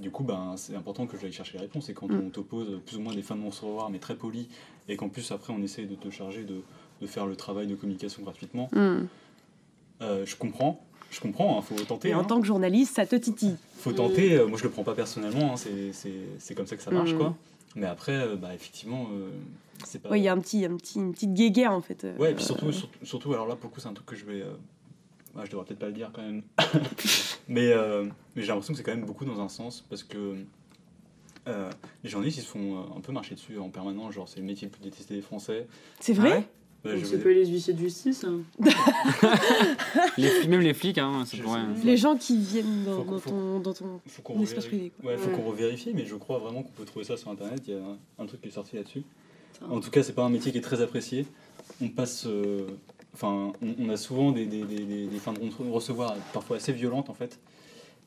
[0.00, 1.88] du coup ben, c'est important que j'aille chercher les réponses.
[1.88, 2.20] Et quand Mm.
[2.26, 4.48] on te pose plus ou moins des fins de non-recevoir, mais très poli,
[4.88, 6.62] et qu'en plus, après, on essaye de te charger de,
[7.00, 8.70] de faire le travail de communication gratuitement.
[10.02, 10.84] Euh, je comprends.
[11.10, 12.08] Je comprends, il faut tenter.
[12.08, 12.24] Et en hein.
[12.24, 13.56] tant que journaliste, ça te titille.
[13.78, 14.34] faut tenter.
[14.34, 15.52] euh, moi, je le prends pas personnellement.
[15.52, 17.18] hein, c'est- c'est c'est comme ça que ça marche, Mm.
[17.18, 17.36] quoi.
[17.76, 19.30] Mais après, euh, bah, effectivement, euh,
[19.84, 20.10] c'est pas.
[20.10, 22.04] Oui, il y a un petit, un petit, une petite guéguerre en fait.
[22.18, 22.72] Ouais, et puis Euh, surtout,
[23.04, 24.40] surtout, alors là, pour le coup, c'est un truc que je vais.
[24.42, 24.54] euh,
[25.36, 26.42] ouais, je devrais peut-être pas le dire quand même.
[27.48, 30.36] mais euh, mais j'ai l'impression que c'est quand même beaucoup dans un sens, parce que
[31.46, 31.70] euh,
[32.02, 34.14] les journalistes, ils se font euh, un peu marcher dessus en permanence.
[34.14, 35.66] Genre, c'est le métier le plus détesté des Français.
[36.00, 36.30] C'est vrai?
[36.32, 36.46] Ah ouais
[36.84, 38.24] Ouais, vais- pas les huissiers de justice.
[38.24, 38.40] hein.
[40.18, 41.60] Les flics- même les flics, hein, ça Je pourrait.
[41.80, 41.84] sais.
[41.86, 44.92] Les gens qui viennent dans, ton, dans ton faut qu'on espace privé.
[45.00, 45.10] quoi.
[45.12, 45.36] Ouais, faut Ouais.
[45.36, 47.62] qu'on revérifie, mais je crois vraiment qu'on peut trouver ça sur internet.
[47.66, 49.02] Il y a un, un truc qui est sorti là-dessus.
[49.68, 51.26] En tout cas, c'est pas un métier qui est très apprécié.
[51.80, 52.26] On passe.
[52.26, 52.66] euh,
[53.16, 56.56] Enfin, on, on a souvent des, des, des, des- des fins de re- recevoir parfois
[56.56, 57.38] assez violentes en fait.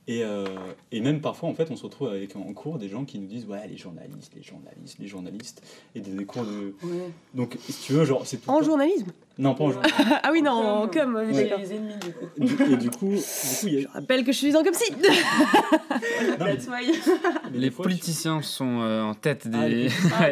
[0.10, 0.46] Et, euh,
[0.94, 3.28] et même parfois, en fait, on se retrouve avec en cours des gens qui nous
[3.28, 5.62] disent Ouais, les journalistes, les journalistes, les journalistes.
[5.96, 6.74] Et des, des cours de.
[6.82, 7.10] Ouais.
[7.34, 8.40] Donc, si tu veux, genre, c'est.
[8.48, 9.98] En journalisme Non, pas en journalisme.
[10.24, 11.34] Ah oui, non, en com, Ouais.
[11.34, 11.60] d'accord.
[11.60, 12.26] les ennemis du coup.
[12.38, 13.82] Du- et du coup, du coup, y a.
[13.82, 14.94] Je rappelle que je suis en com si
[17.54, 19.90] Les politiciens sont euh, en tête Ah, des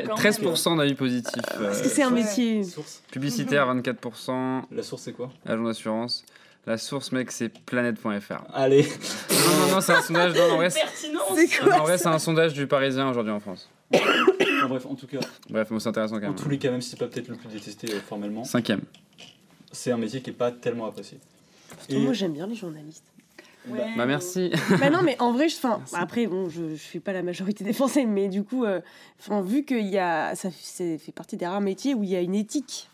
[0.08, 1.42] quand 13% d'avis positifs.
[1.44, 2.64] Parce euh, que c'est un métier.
[2.64, 3.02] Source.
[3.12, 5.32] publicitaire 24%, La source, c'est quoi?
[5.46, 6.26] Agent d'assurance.
[6.68, 8.44] La source, mec, c'est planète.fr.
[8.54, 10.34] Allez Non, non, non, c'est un sondage.
[10.36, 11.24] Non, en vrai, c'est- Pertinence.
[11.36, 13.70] C'est non, en vrai, c'est un sondage du Parisien aujourd'hui en France.
[13.94, 16.36] Enfin, Bref, en tout cas, Bref, bon, c'est intéressant quand en même.
[16.36, 18.82] tous les cas, même si c'est pas peut-être le plus détesté euh, formellement, Cinquième.
[19.72, 21.20] c'est un métier qui est pas tellement apprécié.
[21.90, 23.06] Et Moi, j'aime bien les journalistes.
[23.68, 24.52] Ouais, Bah merci.
[24.80, 25.96] bah non, mais en vrai, je, Merci.
[25.96, 28.82] après, bon, je, je suis pas la majorité des Français, mais du coup, euh,
[29.44, 32.36] vu qu'il y a, ça fait partie des rares métiers où il y a une
[32.36, 32.90] éthique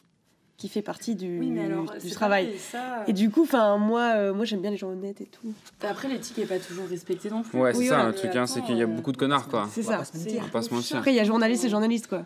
[0.61, 2.45] qui fait partie du, Oui, mais alors, du travail.
[2.45, 5.25] pareil, ça, Et du coup, enfin, moi, euh, moi, j'aime bien les gens honnêtes et
[5.25, 5.53] tout.
[5.81, 7.59] Après, l'éthique est pas toujours respectée non plus.
[7.59, 9.17] Ouais, c'est Oui, ça voilà, le truc, hein, c'est qu'il y a euh, beaucoup de
[9.17, 9.67] connards quoi.
[9.71, 9.97] C'est On va ça.
[9.99, 10.43] pas se C'est mentir.
[10.43, 10.97] Faut pas se mentir.
[10.97, 12.25] Après, il y a journalistes et journalistes, quoi.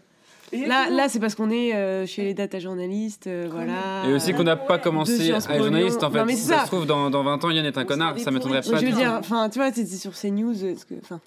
[0.54, 4.08] Là, là c'est parce qu'on est euh, chez les data journalistes, euh, voilà.
[4.08, 4.82] Et aussi qu'on n'a pas Ouais.
[4.82, 6.20] commencé à être journaliste en fait.
[6.20, 6.62] Non, mais si ça ça.
[6.64, 8.78] se trouve, dans, dans 20 ans, Yann est un On connard, ça m'étonnerait pas.
[8.80, 11.20] je veux dire, enfin, tu vois, c'est c'est sur CNews, parce que, enfin,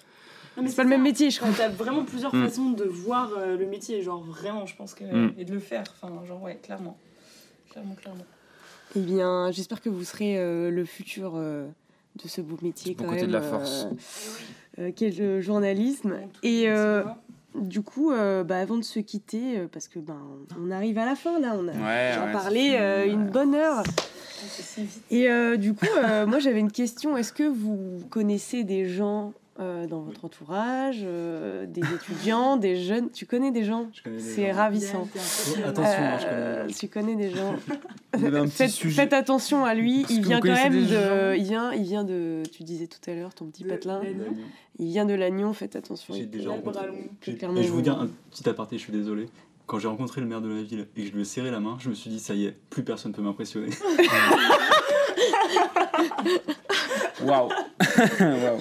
[0.61, 1.49] mais c'est pas le même métier, je crois.
[1.49, 2.43] Enfin, T'as vraiment plusieurs Mm.
[2.47, 5.03] façons de voir euh, le métier, genre vraiment, je pense que.
[5.03, 5.33] Mm.
[5.37, 6.97] Et de le faire, enfin, genre, ouais, clairement.
[7.71, 8.25] Clairement, clairement.
[8.95, 11.67] Eh bien, j'espère que vous serez euh, le futur euh,
[12.23, 13.27] de ce beau métier quand côté même.
[13.27, 13.85] de la force.
[14.79, 16.15] euh, euh, qu'est le journalisme.
[16.41, 17.03] Et euh,
[17.55, 20.17] du coup, euh, bah, avant de se quitter, euh, parce que ben,
[20.59, 23.53] on arrive à la fin là, on a Ouais, déjà ouais, parlé euh, une bonne
[23.53, 23.83] heure.
[25.11, 27.17] Et euh, du coup, euh, moi j'avais une question.
[27.17, 33.09] Est-ce que vous connaissez des gens euh, dans votre entourage, euh, des étudiants, des jeunes
[33.11, 33.89] Tu connais des gens?
[33.93, 35.07] Je connais des C'est ravissant.
[35.13, 35.19] Peu
[35.65, 36.13] Attention, fier.
[36.13, 36.77] hein, je connais Euh, des gens.
[36.79, 37.55] tu connais des gens.
[38.95, 40.01] Faites, attention à lui.
[40.01, 41.35] Parce Il vient quand même de.
[41.37, 42.43] Il vient, il vient de.
[42.51, 44.01] Tu disais tout à l'heure ton petit De- patelin.
[44.01, 44.33] Lannion.
[44.77, 45.51] Il vient de Lannion.
[45.53, 46.13] Faites attention.
[46.13, 46.51] J'ai déjà.
[46.55, 49.27] Et je vous dire un petit aparté, je suis désolé.
[49.65, 51.59] Quand j'ai rencontré le maire de la ville et que je lui ai serré la
[51.59, 53.67] main, je me suis dit ça y est, plus personne peut m'impressionner.
[57.23, 57.49] Waouh
[58.19, 58.59] Waouh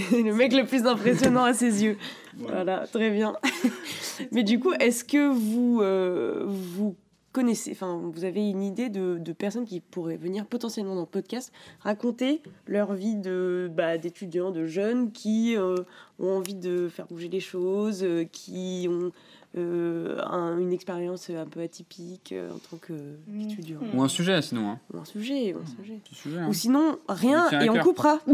[0.00, 1.96] C'est le mec le plus impressionnant à ses yeux.
[2.36, 2.64] Voilà.
[2.64, 3.34] Voilà, très bien.
[4.32, 6.96] Mais du coup, est-ce que vous, euh, vous
[7.32, 11.06] connaissez, enfin, vous avez une idée de, de personnes qui pourraient venir potentiellement dans le
[11.06, 15.76] podcast raconter leur vie de bah, d'étudiants, de jeunes qui euh,
[16.20, 19.10] ont envie de faire bouger les choses, euh, qui ont
[19.56, 23.78] euh, un- une expérience un peu atypique euh, en tant qu'étudiant.
[23.80, 23.98] Mhm.
[23.98, 24.70] Ou un sujet sinon.
[24.70, 24.78] Hein.
[24.92, 25.98] Ou un sujet, ou un sujet.
[26.04, 26.38] Petit sujet.
[26.38, 26.48] hein.
[26.48, 28.18] Ou sinon, rien et on coupera.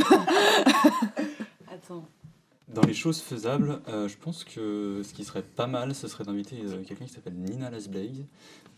[1.84, 2.04] Attends.
[2.68, 6.24] Dans les choses faisables, euh, je pense que ce qui serait pas mal, ce serait
[6.24, 8.26] d'inviter euh, quelqu'un qui s'appelle Nina Lasblake,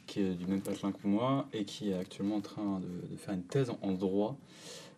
[0.06, 3.16] qui est du même patelin que moi et qui est actuellement en train de, de
[3.16, 4.36] faire une thèse en droit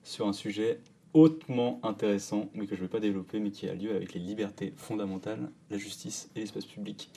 [0.05, 0.81] sur un sujet
[1.13, 4.21] hautement intéressant, mais que je ne vais pas développer, mais qui a lieu avec les
[4.21, 7.11] libertés fondamentales, la justice et l'espace public.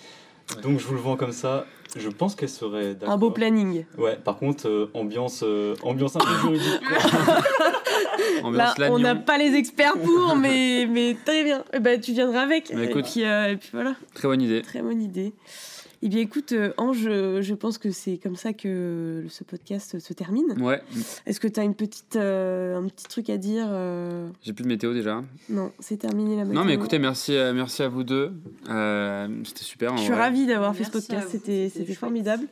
[0.63, 1.65] Donc je vous le vends comme ça.
[1.95, 3.13] Je pense qu'elle serait d'accord.
[3.13, 3.85] Un beau planning.
[3.97, 4.15] Ouais.
[4.15, 6.81] Par contre, euh, ambiance, euh, ambiance un peu juridique.
[8.52, 11.64] Là, on n'a pas les experts pour, mais, mais très bien.
[11.74, 12.72] Eh ben, tu viendras avec.
[12.74, 13.06] Bah, et, écoute.
[13.12, 14.62] puis, euh, et puis voilà, Très bonne idée.
[14.62, 15.34] très bonne idée.
[16.04, 17.00] Eh bien, écoute, euh, Ange,
[17.41, 20.54] je pense que c'est comme ça que ce podcast se termine.
[20.62, 20.80] Ouais,
[21.26, 24.64] Est-ce que tu as une petite, euh, un petit truc à dire euh, j'ai plus
[24.64, 25.24] de météo déjà.
[25.50, 26.64] Non, c'est terminé la Non, météo.
[26.66, 28.32] mais écoutez, merci, merci à vous deux.
[28.70, 29.98] Euh, C'était super.
[29.98, 30.22] Je suis vrai.
[30.22, 32.45] ravie d'avoir fait ce podcast, c'était c'était formidable.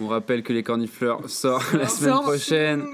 [0.00, 2.22] On rappelle que les cornifleurs sort la semaine Sort.
[2.22, 2.84] prochaine.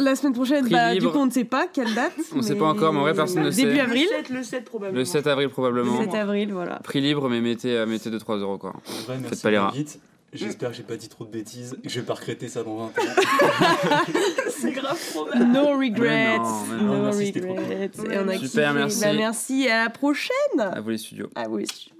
[0.00, 2.12] La semaine prochaine, bah, du coup, on ne sait pas quelle date.
[2.34, 3.80] On sait pas encore, mais en vrai, personne ne Début sait.
[3.80, 4.06] avril.
[4.10, 4.98] Le 7, le 7 probablement.
[4.98, 5.98] Le 7 avril probablement.
[5.98, 6.76] Le 7 avril, voilà.
[6.76, 8.70] Prix libre, mais mettez, mettez 2-3 euros quoi.
[8.70, 9.06] En
[9.50, 10.00] les l'invite.
[10.32, 12.76] J'espère que j'ai pas dit trop de bêtises, que je vais pas regretter ça dans
[12.76, 12.90] 20 ans.
[14.50, 15.42] C'est grave probable.
[15.52, 16.36] No regrets.
[16.36, 17.90] Non, non, no merci, c'était trop regrets.
[17.96, 18.12] cool.
[18.12, 18.72] Et on a super, kiffé.
[18.74, 19.00] merci.
[19.00, 19.68] Bah, merci.
[19.68, 20.60] À la prochaine.
[20.60, 21.30] À vous les studios.
[21.34, 21.60] À vous.
[21.60, 21.92] aussi.